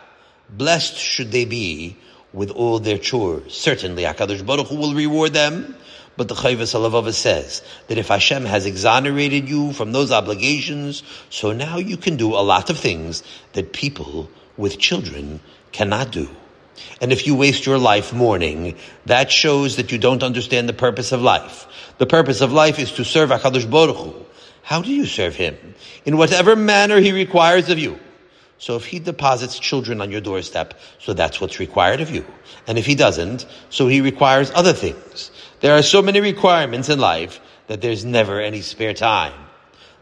Blessed 0.50 0.98
should 0.98 1.32
they 1.32 1.46
be 1.46 1.98
with 2.34 2.52
all 2.52 2.80
their 2.80 2.98
chores. 2.98 3.54
Certainly, 3.54 4.04
HaKadosh 4.04 4.46
Baruch 4.46 4.68
Hu 4.68 4.76
will 4.76 4.94
reward 4.94 5.34
them. 5.34 5.76
But 6.18 6.28
the 6.28 6.36
Chovos 6.36 6.74
HaLevavos 6.74 7.14
says 7.14 7.64
that 7.88 7.98
if 7.98 8.10
Hashem 8.10 8.46
has 8.46 8.66
exonerated 8.66 9.48
you 9.48 9.72
from 9.72 9.92
those 9.92 10.12
obligations, 10.12 11.04
so 11.30 11.54
now 11.54 11.78
you 11.78 11.96
can 11.96 12.18
do 12.18 12.34
a 12.34 12.44
lot 12.44 12.70
of 12.70 12.78
things 12.78 13.24
that 13.54 13.72
people 13.72 14.30
with 14.58 14.78
children 14.78 15.40
cannot 15.72 16.12
do. 16.12 16.30
And 17.00 17.12
if 17.12 17.26
you 17.26 17.36
waste 17.36 17.66
your 17.66 17.78
life 17.78 18.14
mourning, 18.14 18.76
that 19.06 19.32
shows 19.32 19.78
that 19.78 19.92
you 19.92 19.98
don't 19.98 20.22
understand 20.22 20.68
the 20.68 20.74
purpose 20.74 21.12
of 21.12 21.22
life. 21.22 21.66
The 21.98 22.06
purpose 22.06 22.42
of 22.42 22.52
life 22.52 22.78
is 22.78 22.92
to 22.94 23.06
serve 23.06 23.30
HaKadosh 23.30 23.70
Baruch 23.70 23.96
Hu. 23.96 24.26
How 24.64 24.82
do 24.82 24.92
you 24.92 25.06
serve 25.06 25.36
Him? 25.36 25.58
In 26.06 26.18
whatever 26.18 26.56
manner 26.56 27.00
He 27.00 27.12
requires 27.12 27.70
of 27.70 27.80
you. 27.80 28.00
So 28.62 28.76
if 28.76 28.86
he 28.86 29.00
deposits 29.00 29.58
children 29.58 30.02
on 30.02 30.12
your 30.12 30.22
doorstep, 30.22 30.76
so 31.00 31.14
that's 31.14 31.42
what's 31.42 31.60
required 31.60 32.00
of 32.00 32.12
you. 32.12 32.24
And 32.68 32.78
if 32.78 32.86
he 32.86 32.94
doesn't, 32.94 33.48
so 33.72 33.88
he 33.88 34.02
requires 34.02 34.52
other 34.54 34.72
things. 34.72 35.32
There 35.62 35.76
are 35.76 35.82
so 35.82 36.04
many 36.04 36.22
requirements 36.22 36.88
in 36.88 37.00
life 37.00 37.42
that 37.66 37.82
there's 37.82 38.06
never 38.06 38.40
any 38.40 38.62
spare 38.62 38.94
time. 38.94 39.34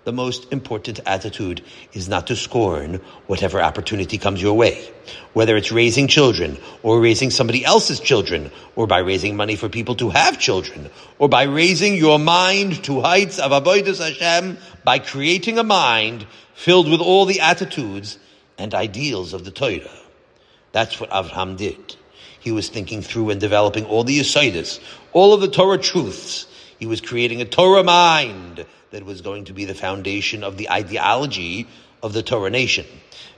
The 0.10 0.13
most 0.13 0.52
important 0.52 1.00
attitude 1.06 1.62
is 1.93 2.10
not 2.10 2.26
to 2.28 2.36
scorn 2.36 3.00
whatever 3.28 3.62
opportunity 3.62 4.17
comes 4.17 4.41
your 4.41 4.56
way. 4.56 4.89
Whether 5.34 5.56
it's 5.56 5.72
raising 5.72 6.08
children, 6.08 6.58
or 6.82 7.00
raising 7.00 7.30
somebody 7.30 7.63
else's 7.63 8.00
children, 8.00 8.50
or 8.76 8.88
by 8.88 9.02
raising 9.02 9.36
money 9.36 9.56
for 9.56 9.69
people 9.69 9.93
to 9.98 10.10
have 10.10 10.39
children, 10.39 10.89
or 11.19 11.30
by 11.30 11.43
raising 11.43 11.95
your 11.95 12.17
mind 12.17 12.84
to 12.86 13.02
heights 13.02 13.38
of 13.38 13.52
Avodas 13.52 14.04
Hashem, 14.04 14.58
by 14.84 14.98
creating 14.98 15.60
a 15.60 15.63
mind 15.63 16.26
filled 16.56 16.89
with 16.89 17.02
all 17.02 17.28
the 17.28 17.41
attitudes 17.41 18.17
and 18.58 18.74
ideals 18.74 19.34
of 19.34 19.45
the 19.45 19.52
Torah. 19.52 19.91
That's 20.72 21.00
what 21.00 21.12
Avraham 21.12 21.56
did. 21.56 21.98
He 22.39 22.52
was 22.52 22.67
thinking 22.67 23.04
through 23.04 23.30
and 23.30 23.39
developing 23.39 23.86
all 23.86 24.04
the 24.04 24.19
Yesodis, 24.19 24.80
all 25.13 25.36
of 25.36 25.41
the 25.41 25.50
Torah 25.50 25.78
truths. 25.78 26.48
He 26.80 26.88
was 26.88 27.00
creating 27.00 27.43
a 27.43 27.45
Torah 27.45 27.84
mind 27.84 28.65
that 28.91 29.06
was 29.06 29.21
going 29.21 29.45
to 29.45 29.54
be 29.54 29.65
the 29.65 29.75
foundation 29.75 30.43
of 30.43 30.58
the 30.58 30.69
ideology 30.69 31.67
of 32.02 32.13
the 32.13 32.23
Torah 32.23 32.49
nation. 32.49 32.86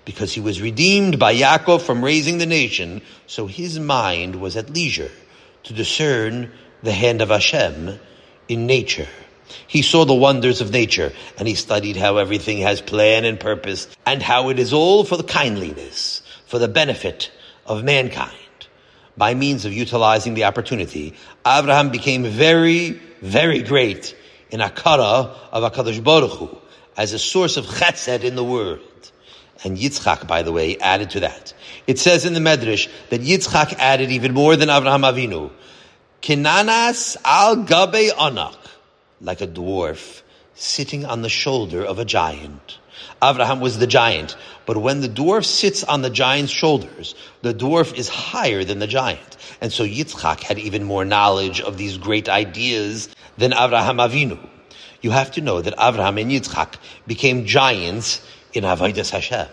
Because 0.06 0.34
he 0.34 0.40
was 0.40 0.62
redeemed 0.62 1.20
by 1.20 1.36
Yaakov 1.36 1.82
from 1.82 2.04
raising 2.04 2.38
the 2.38 2.46
nation, 2.46 3.02
so 3.28 3.48
his 3.48 3.80
mind 3.80 4.36
was 4.36 4.56
at 4.56 4.70
leisure 4.70 5.12
to 5.64 5.74
discern 5.74 6.52
the 6.84 6.92
hand 6.92 7.22
of 7.22 7.30
Hashem 7.30 8.00
in 8.48 8.66
nature. 8.66 9.08
He 9.68 9.82
saw 9.82 10.06
the 10.06 10.14
wonders 10.14 10.62
of 10.62 10.72
nature 10.72 11.12
and 11.38 11.48
he 11.48 11.56
studied 11.56 11.98
how 11.98 12.18
everything 12.18 12.60
has 12.60 12.82
plan 12.82 13.26
and 13.26 13.40
purpose 13.40 13.88
and 14.06 14.24
how 14.24 14.50
it 14.50 14.60
is 14.60 14.74
all 14.74 15.04
for 15.04 15.18
the 15.18 15.24
kindliness, 15.24 16.22
for 16.48 16.58
the 16.58 16.68
benefit 16.70 17.32
of 17.66 17.84
mankind. 17.84 18.38
By 19.18 19.34
means 19.34 19.66
of 19.66 19.74
utilizing 19.74 20.34
the 20.34 20.46
opportunity, 20.46 21.14
Abraham 21.46 21.90
became 21.90 22.24
very, 22.24 22.92
very 23.22 23.62
great 23.62 24.16
in 24.52 24.60
Akara 24.60 25.34
of 25.52 25.72
HaKadosh 25.72 26.04
Baruch 26.04 26.32
Hu 26.32 26.58
as 26.98 27.14
a 27.14 27.20
source 27.20 27.58
of 27.58 27.66
chesed 27.66 28.24
in 28.24 28.36
the 28.36 28.44
world. 28.44 28.82
And 29.64 29.78
Yitzchak, 29.78 30.28
by 30.28 30.42
the 30.42 30.52
way, 30.52 30.78
added 30.78 31.12
to 31.12 31.22
that. 31.22 31.54
It 31.88 32.00
says 32.00 32.26
in 32.26 32.34
the 32.34 32.40
Medrash 32.40 32.90
that 33.10 33.22
Yitzchak 33.22 33.74
added 33.80 34.12
even 34.12 34.34
more 34.34 34.56
than 34.56 34.70
Avraham 34.70 35.10
Avinu. 35.10 35.52
Kinanas 36.22 37.18
al 37.24 37.58
gabe 37.58 38.12
anak 38.20 38.58
like 39.22 39.42
a 39.42 39.48
dwarf 39.48 40.22
sitting 40.56 41.06
on 41.06 41.22
the 41.22 41.30
shoulder 41.30 41.84
of 41.84 42.00
a 42.00 42.06
giant. 42.06 42.80
Abraham 43.24 43.60
was 43.60 43.78
the 43.78 43.88
giant, 43.88 44.36
but 44.66 44.78
when 44.78 45.02
the 45.02 45.10
dwarf 45.10 45.46
sits 45.46 45.84
on 45.84 46.02
the 46.02 46.10
giant's 46.10 46.52
shoulders, 46.52 47.16
the 47.42 47.54
dwarf 47.54 47.96
is 47.96 48.10
higher 48.10 48.64
than 48.64 48.80
the 48.80 48.88
giant. 48.88 49.38
And 49.62 49.72
so 49.72 49.84
Yitzchak 49.84 50.42
had 50.42 50.58
even 50.58 50.84
more 50.84 51.06
knowledge 51.06 51.62
of 51.62 51.78
these 51.78 51.98
great 51.98 52.30
ideas 52.30 53.10
than 53.42 53.52
Avraham 53.52 53.98
Avinu. 53.98 54.40
You 55.02 55.12
have 55.12 55.32
to 55.32 55.42
know 55.42 55.62
that 55.62 55.76
Avraham 55.76 56.22
and 56.22 56.32
Yitzchak 56.32 56.76
became 57.08 57.46
giants 57.46 58.26
in 58.54 58.64
Avodas 58.64 59.10
Hashem. 59.10 59.48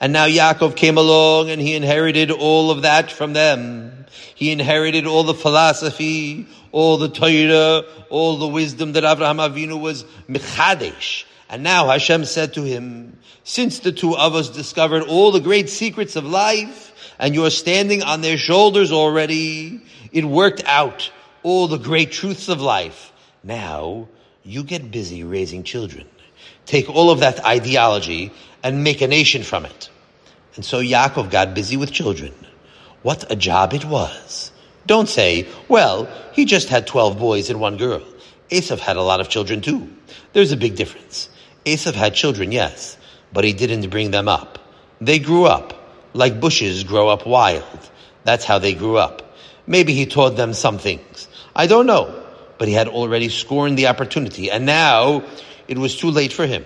And 0.00 0.12
now 0.12 0.26
Yaakov 0.26 0.76
came 0.76 0.98
along 0.98 1.50
and 1.50 1.60
he 1.60 1.74
inherited 1.74 2.30
all 2.30 2.70
of 2.70 2.82
that 2.82 3.10
from 3.10 3.32
them. 3.32 4.06
He 4.34 4.52
inherited 4.52 5.06
all 5.06 5.24
the 5.24 5.34
philosophy, 5.34 6.46
all 6.70 6.98
the 6.98 7.08
Torah, 7.08 7.82
all 8.10 8.36
the 8.36 8.46
wisdom 8.46 8.92
that 8.92 9.04
Avraham 9.04 9.40
Avinu 9.48 9.80
was 9.80 10.04
mechadesh. 10.28 11.24
And 11.48 11.62
now 11.62 11.88
Hashem 11.88 12.26
said 12.26 12.54
to 12.54 12.62
him, 12.62 13.18
since 13.42 13.78
the 13.78 13.90
two 13.90 14.14
of 14.14 14.34
us 14.34 14.50
discovered 14.50 15.04
all 15.04 15.32
the 15.32 15.40
great 15.40 15.70
secrets 15.70 16.14
of 16.14 16.26
life, 16.26 16.84
and 17.18 17.34
you're 17.34 17.50
standing 17.50 18.02
on 18.02 18.20
their 18.20 18.36
shoulders 18.36 18.92
already, 18.92 19.80
it 20.12 20.24
worked 20.24 20.62
out 20.66 21.10
all 21.42 21.68
the 21.68 21.78
great 21.78 22.12
truths 22.12 22.48
of 22.48 22.60
life. 22.60 23.12
Now, 23.42 24.08
you 24.42 24.62
get 24.62 24.90
busy 24.90 25.24
raising 25.24 25.62
children. 25.62 26.06
Take 26.66 26.88
all 26.88 27.10
of 27.10 27.20
that 27.20 27.44
ideology 27.44 28.32
and 28.62 28.84
make 28.84 29.00
a 29.00 29.08
nation 29.08 29.42
from 29.42 29.64
it. 29.64 29.90
And 30.56 30.64
so 30.64 30.80
Yaakov 30.80 31.30
got 31.30 31.54
busy 31.54 31.76
with 31.76 31.92
children. 31.92 32.32
What 33.02 33.30
a 33.30 33.36
job 33.36 33.74
it 33.74 33.84
was. 33.84 34.50
Don't 34.86 35.08
say, 35.08 35.46
well, 35.68 36.08
he 36.32 36.44
just 36.44 36.68
had 36.68 36.86
12 36.86 37.18
boys 37.18 37.50
and 37.50 37.60
one 37.60 37.76
girl. 37.76 38.02
Esav 38.50 38.78
had 38.78 38.96
a 38.96 39.02
lot 39.02 39.20
of 39.20 39.28
children 39.28 39.60
too. 39.60 39.88
There's 40.32 40.52
a 40.52 40.56
big 40.56 40.76
difference. 40.76 41.28
Esav 41.64 41.94
had 41.94 42.14
children, 42.14 42.50
yes, 42.52 42.96
but 43.32 43.44
he 43.44 43.52
didn't 43.52 43.88
bring 43.90 44.10
them 44.10 44.28
up. 44.28 44.58
They 45.00 45.18
grew 45.18 45.44
up, 45.44 45.74
like 46.14 46.40
bushes 46.40 46.84
grow 46.84 47.08
up 47.08 47.26
wild. 47.26 47.90
That's 48.24 48.44
how 48.44 48.58
they 48.58 48.74
grew 48.74 48.96
up. 48.96 49.36
Maybe 49.66 49.92
he 49.92 50.06
taught 50.06 50.36
them 50.36 50.54
some 50.54 50.78
things. 50.78 51.27
I 51.58 51.66
don't 51.66 51.86
know, 51.86 52.14
but 52.56 52.68
he 52.68 52.74
had 52.74 52.86
already 52.86 53.28
scorned 53.28 53.76
the 53.76 53.88
opportunity, 53.88 54.48
and 54.48 54.64
now 54.64 55.24
it 55.66 55.76
was 55.76 55.96
too 55.96 56.12
late 56.12 56.32
for 56.32 56.46
him. 56.46 56.64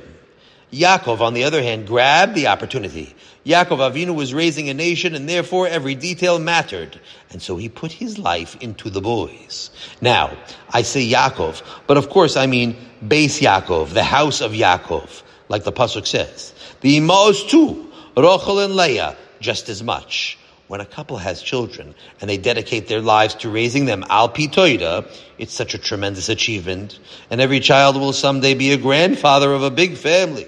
Yaakov, 0.70 1.20
on 1.20 1.32
the 1.32 1.44
other 1.44 1.62
hand, 1.62 1.86
grabbed 1.86 2.34
the 2.34 2.48
opportunity. 2.48 3.14
Yaakov 3.44 3.78
Avinu 3.78 4.14
was 4.14 4.34
raising 4.34 4.68
a 4.68 4.74
nation 4.74 5.14
and 5.14 5.28
therefore 5.28 5.66
every 5.66 5.94
detail 5.94 6.38
mattered. 6.38 6.98
And 7.30 7.42
so 7.42 7.56
he 7.56 7.68
put 7.68 7.90
his 7.92 8.18
life 8.18 8.56
into 8.60 8.88
the 8.88 9.00
boys. 9.00 9.70
Now, 10.00 10.36
I 10.70 10.82
say 10.82 11.06
Yaakov, 11.06 11.62
but 11.86 11.96
of 11.96 12.08
course 12.08 12.36
I 12.36 12.46
mean 12.46 12.76
bais 13.04 13.40
Yaakov, 13.40 13.92
the 13.92 14.04
house 14.04 14.40
of 14.40 14.52
Yaakov, 14.52 15.22
like 15.48 15.64
the 15.64 15.72
Pasuk 15.72 16.06
says. 16.06 16.54
The 16.80 16.98
Imos 16.98 17.48
too, 17.48 17.90
Rochel 18.16 18.64
and 18.64 18.76
Leah, 18.76 19.16
just 19.40 19.68
as 19.68 19.82
much. 19.82 20.38
When 20.72 20.80
a 20.80 20.86
couple 20.86 21.18
has 21.18 21.42
children 21.42 21.94
and 22.18 22.30
they 22.30 22.38
dedicate 22.38 22.88
their 22.88 23.02
lives 23.02 23.34
to 23.34 23.50
raising 23.50 23.84
them 23.84 24.06
al 24.08 24.30
pitoida, 24.30 25.06
it's 25.36 25.52
such 25.52 25.74
a 25.74 25.78
tremendous 25.78 26.30
achievement. 26.30 26.98
And 27.28 27.42
every 27.42 27.60
child 27.60 27.96
will 27.96 28.14
someday 28.14 28.54
be 28.54 28.72
a 28.72 28.78
grandfather 28.78 29.52
of 29.52 29.62
a 29.62 29.70
big 29.70 29.98
family. 29.98 30.46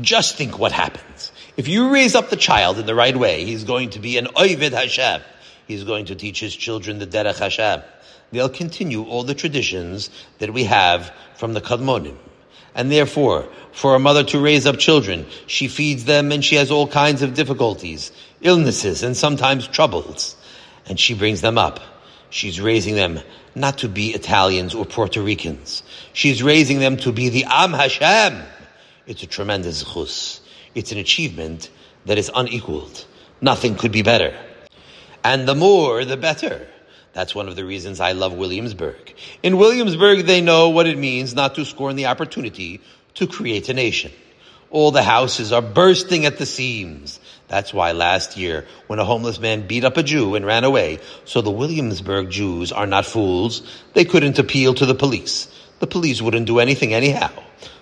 Just 0.00 0.36
think 0.38 0.58
what 0.58 0.72
happens. 0.72 1.32
If 1.58 1.68
you 1.68 1.90
raise 1.90 2.14
up 2.14 2.30
the 2.30 2.36
child 2.36 2.78
in 2.78 2.86
the 2.86 2.94
right 2.94 3.14
way, 3.14 3.44
he's 3.44 3.64
going 3.64 3.90
to 3.90 3.98
be 3.98 4.16
an 4.16 4.28
Oivid 4.38 4.72
Hashem. 4.72 5.20
He's 5.66 5.84
going 5.84 6.06
to 6.06 6.14
teach 6.14 6.40
his 6.40 6.56
children 6.56 6.98
the 6.98 7.06
Derech 7.06 7.38
Hashem. 7.38 7.82
They'll 8.32 8.48
continue 8.48 9.04
all 9.04 9.22
the 9.22 9.34
traditions 9.34 10.08
that 10.38 10.50
we 10.50 10.64
have 10.64 11.12
from 11.34 11.52
the 11.52 11.60
Kadmonim. 11.60 12.16
And 12.74 12.92
therefore, 12.92 13.48
for 13.72 13.94
a 13.94 13.98
mother 13.98 14.24
to 14.24 14.40
raise 14.40 14.66
up 14.66 14.78
children, 14.78 15.26
she 15.46 15.68
feeds 15.68 16.04
them 16.04 16.32
and 16.32 16.44
she 16.44 16.56
has 16.56 16.70
all 16.70 16.86
kinds 16.86 17.22
of 17.22 17.34
difficulties, 17.34 18.12
illnesses, 18.40 19.02
and 19.02 19.16
sometimes 19.16 19.66
troubles. 19.66 20.36
And 20.86 20.98
she 20.98 21.14
brings 21.14 21.40
them 21.40 21.58
up. 21.58 21.80
She's 22.30 22.60
raising 22.60 22.94
them 22.94 23.20
not 23.54 23.78
to 23.78 23.88
be 23.88 24.10
Italians 24.10 24.74
or 24.74 24.84
Puerto 24.84 25.22
Ricans. 25.22 25.82
She's 26.12 26.42
raising 26.42 26.78
them 26.78 26.96
to 26.98 27.12
be 27.12 27.28
the 27.28 27.44
Am 27.48 27.72
Hashem. 27.72 28.42
It's 29.06 29.22
a 29.22 29.26
tremendous 29.26 29.82
chus. 29.82 30.40
It's 30.74 30.92
an 30.92 30.98
achievement 30.98 31.70
that 32.04 32.18
is 32.18 32.30
unequaled. 32.34 33.04
Nothing 33.40 33.76
could 33.76 33.92
be 33.92 34.02
better. 34.02 34.36
And 35.24 35.48
the 35.48 35.54
more, 35.54 36.04
the 36.04 36.16
better. 36.16 36.68
That's 37.12 37.34
one 37.34 37.48
of 37.48 37.56
the 37.56 37.64
reasons 37.64 38.00
I 38.00 38.12
love 38.12 38.34
Williamsburg. 38.34 39.14
In 39.42 39.56
Williamsburg, 39.56 40.26
they 40.26 40.40
know 40.40 40.68
what 40.68 40.86
it 40.86 40.98
means 40.98 41.34
not 41.34 41.54
to 41.56 41.64
scorn 41.64 41.96
the 41.96 42.06
opportunity 42.06 42.80
to 43.14 43.26
create 43.26 43.68
a 43.68 43.74
nation. 43.74 44.12
All 44.70 44.90
the 44.90 45.02
houses 45.02 45.52
are 45.52 45.62
bursting 45.62 46.26
at 46.26 46.38
the 46.38 46.46
seams. 46.46 47.17
That's 47.48 47.72
why 47.72 47.92
last 47.92 48.36
year, 48.36 48.66
when 48.86 48.98
a 48.98 49.04
homeless 49.04 49.40
man 49.40 49.66
beat 49.66 49.84
up 49.84 49.96
a 49.96 50.02
Jew 50.02 50.34
and 50.34 50.44
ran 50.44 50.64
away, 50.64 50.98
so 51.24 51.40
the 51.40 51.50
Williamsburg 51.50 52.30
Jews 52.30 52.72
are 52.72 52.86
not 52.86 53.06
fools, 53.06 53.62
they 53.94 54.04
couldn't 54.04 54.38
appeal 54.38 54.74
to 54.74 54.84
the 54.84 54.94
police. 54.94 55.48
The 55.80 55.86
police 55.86 56.20
wouldn't 56.20 56.46
do 56.46 56.58
anything 56.58 56.92
anyhow. 56.92 57.30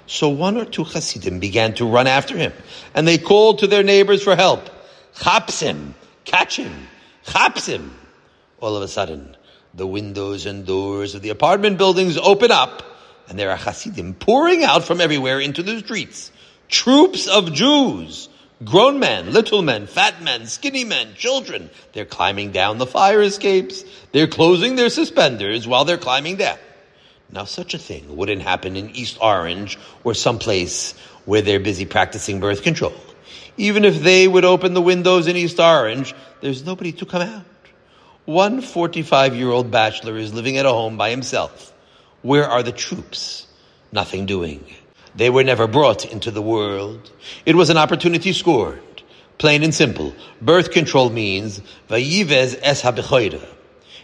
So 0.07 0.29
one 0.29 0.57
or 0.57 0.65
two 0.65 0.85
Hasidim 0.85 1.41
began 1.41 1.75
to 1.75 1.85
run 1.85 2.07
after 2.07 2.37
him, 2.37 2.53
and 2.95 3.09
they 3.09 3.19
called 3.19 3.59
to 3.59 3.67
their 3.67 3.83
neighbors 3.83 4.23
for 4.23 4.37
help. 4.37 4.71
Chaps 5.19 5.59
him, 5.59 5.97
catch 6.25 6.57
him, 6.57 6.87
chaps 7.25 7.67
him. 7.67 7.93
All 8.61 8.77
of 8.77 8.83
a 8.83 8.89
sudden, 8.89 9.37
the 9.75 9.87
windows 9.87 10.47
and 10.47 10.65
doors 10.65 11.17
of 11.17 11.23
the 11.23 11.31
apartment 11.31 11.77
buildings 11.77 12.17
open 12.17 12.53
up, 12.53 12.85
and 13.29 13.37
there 13.37 13.51
are 13.51 13.57
Hasidim 13.57 14.15
pouring 14.15 14.63
out 14.63 14.85
from 14.85 15.01
everywhere 15.01 15.41
into 15.41 15.65
the 15.65 15.81
streets. 15.81 16.31
Troops 16.69 17.27
of 17.27 17.53
Jews, 17.53 18.29
grown 18.65 18.99
men, 18.99 19.33
little 19.33 19.63
men, 19.63 19.87
fat 19.87 20.23
men, 20.23 20.47
skinny 20.47 20.85
men, 20.85 21.15
children. 21.15 21.71
They're 21.93 22.05
climbing 22.05 22.53
down 22.53 22.79
the 22.79 22.87
fire 22.87 23.23
escapes. 23.23 23.85
They're 24.13 24.27
closing 24.27 24.77
their 24.77 24.91
suspenders 24.91 25.67
while 25.67 25.85
they're 25.85 25.99
climbing 25.99 26.37
down. 26.37 26.59
Now, 27.31 27.45
such 27.45 27.75
a 27.75 27.79
thing 27.79 28.17
wouldn't 28.17 28.43
happen 28.43 28.77
in 28.77 28.91
East 28.91 29.19
Orange 29.21 29.79
or 30.05 30.15
someplace 30.15 30.93
where 31.25 31.43
they're 31.43 31.61
busy 31.61 31.85
practicing 31.85 32.41
birth 32.41 32.63
control. 32.63 32.95
Even 33.57 33.85
if 33.85 34.03
they 34.03 34.29
would 34.29 34.45
open 34.45 34.75
the 34.75 34.83
windows 34.83 35.27
in 35.27 35.37
East 35.37 35.59
Orange, 35.59 36.15
there's 36.41 36.65
nobody 36.65 36.93
to 36.93 37.07
come 37.07 37.23
out. 37.23 37.45
One 38.27 38.61
45 38.61 39.35
year 39.35 39.51
old 39.51 39.71
bachelor 39.71 40.17
is 40.17 40.35
living 40.35 40.57
at 40.57 40.67
a 40.67 40.71
home 40.71 40.97
by 40.97 41.11
himself. 41.11 41.73
Where 42.23 42.49
are 42.49 42.63
the 42.63 42.73
troops? 42.73 43.47
Nothing 43.93 44.27
doing. 44.27 44.65
They 45.17 45.31
were 45.31 45.45
never 45.45 45.67
brought 45.67 46.05
into 46.05 46.31
the 46.31 46.43
world. 46.43 47.11
It 47.47 47.57
was 47.57 47.71
an 47.71 47.79
opportunity 47.79 48.33
scored. 48.33 48.83
Plain 49.39 49.63
and 49.63 49.75
simple. 49.75 50.15
Birth 50.41 50.71
control 50.71 51.11
means 51.11 51.61
vayivez 51.89 52.59
es 52.63 52.83
habechoira. 52.83 53.45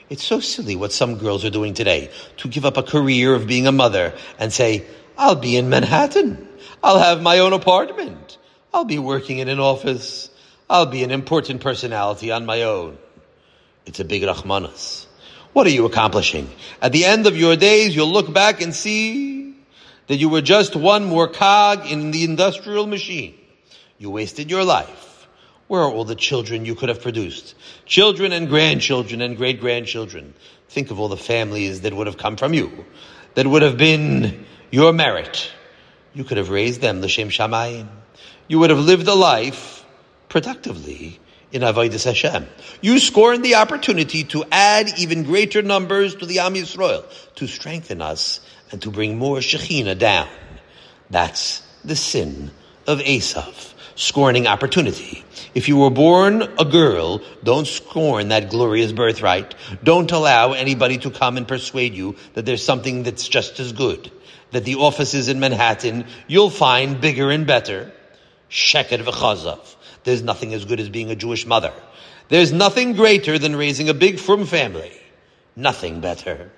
It's 0.09 0.25
so 0.25 0.41
silly 0.41 0.77
what 0.77 0.93
some 0.93 1.17
girls 1.17 1.45
are 1.45 1.51
doing 1.51 1.75
today 1.75 2.11
to 2.39 2.49
give 2.49 2.65
up 2.65 2.77
a 2.77 2.83
career 2.83 3.35
of 3.35 3.47
being 3.47 3.67
a 3.67 3.73
mother 3.73 4.15
and 4.39 4.53
say, 4.53 4.85
I'll 5.17 5.37
be 5.37 5.57
in 5.57 5.69
Manhattan. 5.69 6.49
I'll 6.83 6.99
have 6.99 7.23
my 7.23 7.39
own 7.39 7.53
apartment. 7.53 8.39
I'll 8.75 8.85
be 8.85 8.99
working 8.99 9.39
in 9.39 9.49
an 9.49 9.61
office. 9.61 10.31
I'll 10.69 10.87
be 10.87 11.05
an 11.05 11.11
important 11.11 11.61
personality 11.61 12.31
on 12.31 12.47
my 12.47 12.63
own. 12.63 12.99
It's 13.87 14.01
a 14.01 14.05
big 14.05 14.23
rachmanas. 14.23 15.07
What 15.53 15.67
are 15.67 15.71
you 15.71 15.85
accomplishing? 15.85 16.51
At 16.81 16.93
the 16.93 17.05
end 17.05 17.27
of 17.27 17.37
your 17.37 17.57
days, 17.57 17.95
you'll 17.95 18.13
look 18.13 18.33
back 18.33 18.63
and 18.63 18.75
see 18.75 19.42
that 20.09 20.17
you 20.17 20.29
were 20.29 20.41
just 20.41 20.77
one 20.77 21.05
more 21.05 21.29
cog 21.29 21.91
in 21.91 22.11
the 22.11 22.25
industrial 22.25 22.87
machine. 22.87 23.35
You 23.99 24.11
wasted 24.11 24.51
your 24.51 24.65
life. 24.65 25.29
Where 25.69 25.83
are 25.83 25.91
all 25.91 26.05
the 26.05 26.17
children 26.17 26.67
you 26.67 26.75
could 26.75 26.89
have 26.89 27.01
produced? 27.01 27.55
Children 27.87 28.33
and 28.33 28.49
grandchildren 28.49 29.23
and 29.23 29.37
great 29.37 29.61
grandchildren. 29.61 30.35
Think 30.69 30.91
of 30.91 31.01
all 31.01 31.09
the 31.09 31.17
families 31.17 31.83
that 31.83 31.95
would 31.95 32.07
have 32.07 32.19
come 32.19 32.37
from 32.37 32.53
you, 32.53 32.85
that 33.35 33.47
would 33.47 33.63
have 33.63 33.77
been 33.77 34.45
your 34.71 34.93
merit. 34.93 35.51
You 36.15 36.25
could 36.25 36.37
have 36.37 36.51
raised 36.51 36.81
them, 36.81 37.01
L'Shem 37.01 37.31
Shamayim. 37.31 37.89
You 38.49 38.59
would 38.59 38.71
have 38.71 38.81
lived 38.81 39.09
a 39.09 39.15
life 39.15 39.85
productively 40.29 41.19
in 41.53 41.63
Avodah 41.63 42.05
Hashem. 42.05 42.47
You 42.81 42.99
scorned 42.99 43.45
the 43.45 43.55
opportunity 43.57 44.25
to 44.25 44.45
add 44.51 44.99
even 44.99 45.23
greater 45.23 45.63
numbers 45.63 46.15
to 46.17 46.27
the 46.27 46.41
Am 46.41 46.55
Yisrael, 46.55 47.05
to 47.37 47.47
strengthen 47.47 48.03
us 48.03 48.41
and 48.73 48.83
to 48.83 48.91
bring 48.91 49.19
more 49.19 49.39
Shekhinah 49.39 49.99
down. 49.99 50.29
That's 51.11 51.63
the 51.85 51.97
sin 51.97 52.51
of 52.87 52.99
Esav 53.01 53.73
scorning 53.95 54.47
opportunity. 54.47 55.25
If 55.55 55.69
you 55.69 55.77
were 55.77 55.91
born 55.91 56.43
a 56.59 56.65
girl, 56.65 57.21
don't 57.45 57.67
scorn 57.67 58.29
that 58.29 58.51
glorious 58.51 58.93
birthright. 58.93 59.55
Don't 59.83 60.11
allow 60.11 60.53
anybody 60.53 60.99
to 60.99 61.11
come 61.11 61.37
and 61.37 61.47
persuade 61.47 61.95
you 61.95 62.17
that 62.35 62.47
there's 62.47 62.65
something 62.65 63.03
that's 63.03 63.29
just 63.29 63.61
as 63.61 63.73
good. 63.73 64.11
That 64.53 64.65
the 64.65 64.77
offices 64.77 65.29
in 65.29 65.41
Manhattan 65.41 66.07
you'll 66.27 66.51
find 66.51 67.01
bigger 67.01 67.31
and 67.31 67.47
better. 67.47 67.93
Sheker 68.51 69.03
v'chazav. 69.03 69.77
There's 70.05 70.23
nothing 70.23 70.53
as 70.53 70.65
good 70.65 70.81
as 70.81 70.89
being 70.89 71.11
a 71.11 71.17
Jewish 71.17 71.47
mother. 71.47 71.73
There's 72.29 72.53
nothing 72.53 72.95
greater 72.95 73.39
than 73.39 73.57
raising 73.57 73.89
a 73.89 73.95
big 73.95 74.19
frum 74.19 74.47
family. 74.47 74.93
Nothing 75.55 76.01
better. 76.01 76.51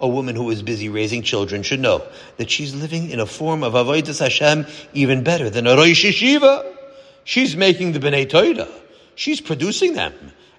A 0.00 0.08
woman 0.08 0.36
who 0.36 0.50
is 0.50 0.62
busy 0.62 0.88
raising 0.88 1.22
children 1.22 1.62
should 1.62 1.80
know 1.80 2.06
that 2.36 2.50
she's 2.50 2.74
living 2.74 3.10
in 3.10 3.20
a 3.20 3.26
form 3.26 3.62
of 3.62 3.74
avodas 3.74 4.20
Hashem 4.20 4.66
even 4.92 5.22
better 5.22 5.50
than 5.50 5.66
a 5.66 5.76
Rosh 5.76 6.04
Yeshiva. 6.04 6.74
She's 7.24 7.56
making 7.56 7.92
the 7.92 8.00
Bnei 8.00 8.28
Torah. 8.28 8.68
She's 9.14 9.40
producing 9.40 9.94
them, 9.94 10.12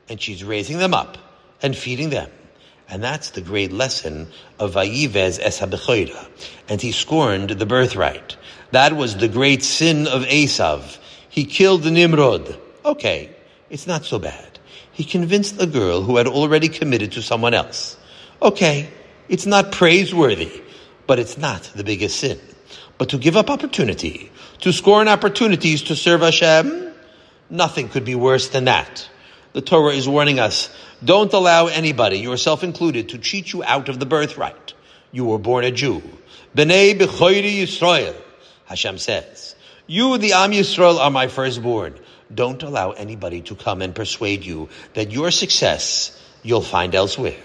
and 0.10 0.22
she's 0.22 0.44
raising 0.44 0.78
them 0.78 0.94
up 0.94 1.18
and 1.62 1.76
feeding 1.76 2.10
them. 2.10 2.30
And 2.88 3.04
that's 3.04 3.32
the 3.32 3.42
great 3.42 3.72
lesson 3.72 4.28
of 4.60 4.74
Vayivez 4.74 5.40
es 5.42 5.60
habechoira. 5.60 6.28
And 6.70 6.82
he 6.82 6.92
scorned 6.92 7.50
the 7.50 7.66
birthright. 7.66 8.38
That 8.72 8.94
was 8.94 9.18
the 9.18 9.28
great 9.28 9.64
sin 9.64 10.08
of 10.08 10.24
Esav. 10.24 10.98
He 11.30 11.46
killed 11.46 11.84
Nimrod. 11.84 12.58
Okay, 12.84 13.36
it's 13.70 13.88
not 13.88 14.06
so 14.06 14.20
bad. 14.20 14.60
He 14.92 15.04
convinced 15.04 15.62
a 15.62 15.66
girl 15.66 16.02
who 16.02 16.18
had 16.18 16.28
already 16.28 16.70
committed 16.70 17.12
to 17.14 17.22
someone 17.22 17.54
else. 17.54 17.98
Okay, 18.42 18.90
it's 19.28 19.46
not 19.46 19.72
praiseworthy, 19.72 20.62
but 21.08 21.20
it's 21.20 21.38
not 21.38 21.64
the 21.76 21.84
biggest 21.84 22.20
sin. 22.20 22.40
But 22.98 23.10
to 23.10 23.18
give 23.18 23.36
up 23.36 23.50
opportunity, 23.50 24.32
to 24.62 24.72
scorn 24.72 25.08
opportunities 25.08 25.84
to 25.84 25.96
serve 25.96 26.22
Hashem, 26.22 26.94
nothing 27.50 27.90
could 27.90 28.06
be 28.06 28.16
worse 28.16 28.50
than 28.50 28.66
that. 28.66 29.10
The 29.54 29.62
Torah 29.62 29.94
is 29.94 30.08
warning 30.08 30.40
us, 30.40 30.70
don't 31.04 31.32
allow 31.34 31.68
anybody, 31.68 32.20
yourself 32.20 32.64
included, 32.64 33.10
to 33.10 33.18
cheat 33.18 33.54
you 33.54 33.64
out 33.64 33.90
of 33.90 34.00
the 34.00 34.06
birthright. 34.06 34.74
You 35.12 35.26
were 35.26 35.40
born 35.40 35.64
a 35.64 35.72
Jew. 35.72 36.02
B'ni 36.56 36.98
b'choyri 36.98 37.62
Yisrael, 37.62 38.16
Hashem 38.66 38.98
says. 38.98 39.56
You, 39.88 40.18
the 40.18 40.34
Am 40.34 40.52
Yisrael, 40.52 40.98
are 40.98 41.12
my 41.12 41.28
firstborn. 41.28 41.96
Don't 42.34 42.64
allow 42.64 42.92
anybody 42.92 43.42
to 43.44 43.56
come 43.56 43.82
and 43.82 43.94
persuade 43.94 44.44
you 44.44 44.70
that 44.94 45.12
your 45.12 45.32
success 45.32 46.20
you'll 46.44 46.62
find 46.62 46.96
elsewhere. 46.96 47.38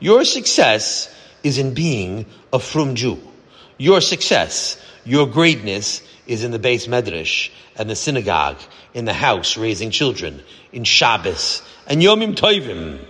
Your 0.00 0.24
success 0.24 1.14
is 1.42 1.58
in 1.58 1.74
being 1.74 2.26
a 2.52 2.58
frum 2.58 2.94
Jew. 2.94 3.20
Your 3.78 4.00
success, 4.00 4.80
your 5.04 5.26
greatness 5.26 6.02
is 6.26 6.44
in 6.44 6.50
the 6.50 6.58
bais 6.58 6.86
medrash 6.88 7.50
and 7.76 7.88
the 7.88 7.96
synagogue, 7.96 8.58
in 8.94 9.04
the 9.06 9.12
house 9.12 9.56
raising 9.56 9.90
children, 9.90 10.42
in 10.72 10.84
Shabbos 10.84 11.62
and 11.86 12.00
Yomim 12.00 12.34
Tovim, 12.34 13.00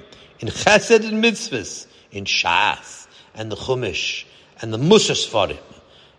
in 0.41 0.49
Chesed 0.49 1.07
and 1.07 1.23
Mitzvahs, 1.23 1.87
in 2.11 2.25
Shas 2.25 3.07
and 3.35 3.51
the 3.53 3.57
Chumash 3.57 4.25
and 4.63 4.73
the 4.73 4.79
Musar 4.79 5.17
Sfarim. 5.17 5.59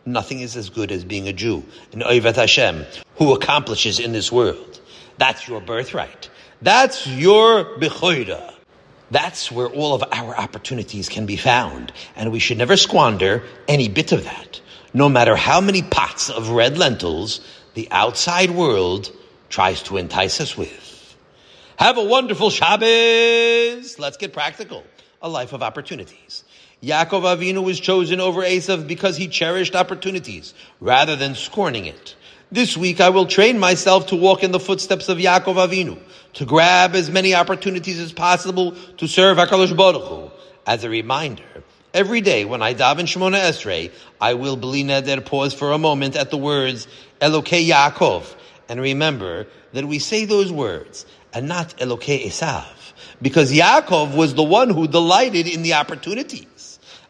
Nothing 0.06 0.42
is 0.42 0.56
as 0.56 0.70
good 0.70 0.92
as 0.92 1.04
being 1.04 1.28
a 1.28 1.34
Jew, 1.34 1.64
an 1.94 2.02
Oivet 2.02 2.36
Hashem, 2.36 2.86
who 3.16 3.34
accomplishes 3.34 4.00
in 4.00 4.12
this 4.12 4.32
world. 4.32 4.80
That's 5.18 5.48
your 5.48 5.62
birthright. 5.62 6.30
That's 6.62 7.08
your 7.08 7.66
Bechoira. 7.80 8.59
That's 9.12 9.52
where 9.52 9.68
all 9.68 9.94
of 9.96 10.04
our 10.12 10.38
opportunities 10.38 11.10
can 11.10 11.26
be 11.26 11.36
found, 11.36 11.92
and 12.16 12.32
we 12.32 12.40
should 12.40 12.58
never 12.58 12.78
squander 12.78 13.44
any 13.68 13.90
bit 13.90 14.12
of 14.12 14.24
that. 14.24 14.62
No 14.94 15.10
matter 15.10 15.36
how 15.36 15.62
many 15.62 15.82
pots 15.82 16.30
of 16.30 16.50
red 16.50 16.78
lentils 16.78 17.42
the 17.74 17.88
outside 17.92 18.52
world 18.52 19.12
tries 19.50 19.84
to 19.84 19.98
entice 19.98 20.42
us 20.42 20.58
with. 20.58 21.16
Have 21.78 21.98
a 21.98 22.04
wonderful 22.04 22.50
Shabbos! 22.50 23.98
Let's 23.98 24.18
get 24.18 24.34
practical. 24.34 24.84
A 25.22 25.30
life 25.30 25.54
of 25.54 25.64
opportunities. 25.64 26.44
Yaakov 26.84 27.24
Avinu 27.24 27.64
was 27.64 27.80
chosen 27.80 28.20
over 28.20 28.42
Esav 28.42 28.88
because 28.88 29.18
he 29.18 29.28
cherished 29.28 29.76
opportunities 29.76 30.54
rather 30.80 31.16
than 31.16 31.36
scorning 31.36 31.86
it. 31.86 32.16
This 32.52 32.76
week 32.78 33.00
I 33.00 33.10
will 33.10 33.26
train 33.26 33.60
myself 33.60 34.08
to 34.08 34.16
walk 34.16 34.44
in 34.44 34.52
the 34.52 34.60
footsteps 34.60 35.08
of 35.10 35.18
Yaakov 35.18 35.56
Avinu, 35.56 36.00
to 36.34 36.46
grab 36.46 36.96
as 36.96 37.10
many 37.10 37.34
opportunities 37.36 38.00
as 38.00 38.14
possible 38.14 38.74
to 38.98 39.08
serve 39.08 39.38
HaKadosh 39.38 39.76
Baruch 39.76 40.04
Hu. 40.04 40.32
As 40.66 40.84
a 40.84 40.90
reminder, 40.90 41.64
every 41.94 42.22
day 42.22 42.46
when 42.46 42.62
I 42.62 42.74
daven 42.74 43.08
Shemona 43.08 43.40
Esrei, 43.40 43.92
I 44.22 44.36
will 44.36 44.56
bli 44.56 44.84
neder 44.84 45.26
pause 45.26 45.54
for 45.54 45.72
a 45.72 45.78
moment 45.78 46.16
at 46.16 46.30
the 46.30 46.38
words 46.38 46.88
Elokei 47.20 47.68
Yaakov, 47.68 48.36
and 48.68 48.80
remember 48.80 49.48
that 49.74 49.86
we 49.86 50.00
say 50.00 50.26
those 50.26 50.52
words 50.52 51.06
and 51.34 51.48
not 51.48 51.78
Elokei 51.78 52.26
Esav, 52.26 52.66
because 53.22 53.52
Yaakov 53.52 54.16
was 54.16 54.36
the 54.36 54.44
one 54.44 54.70
who 54.70 54.88
delighted 54.88 55.48
in 55.48 55.64
the 55.64 55.74
opportunities 55.74 56.60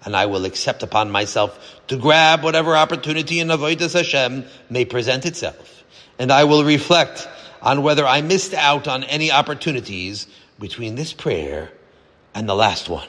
and 0.06 0.16
I 0.16 0.26
will 0.28 0.46
accept 0.46 0.84
upon 0.84 1.12
myself 1.12 1.82
to 1.88 1.98
grab 1.98 2.44
whatever 2.44 2.76
opportunity 2.76 3.40
in 3.40 3.50
Avodas 3.50 3.94
Hashem 3.94 4.46
may 4.70 4.86
present 4.86 5.26
itself. 5.26 5.84
And 6.18 6.32
I 6.32 6.46
will 6.46 6.64
reflect 6.64 7.28
on 7.62 7.84
whether 7.84 8.06
I 8.06 8.22
missed 8.22 8.54
out 8.54 8.88
on 8.88 9.04
any 9.04 9.32
opportunities 9.32 10.28
between 10.60 10.96
this 10.96 11.14
prayer 11.14 11.72
and 12.34 12.48
the 12.48 12.56
last 12.56 12.90
one. 12.90 13.08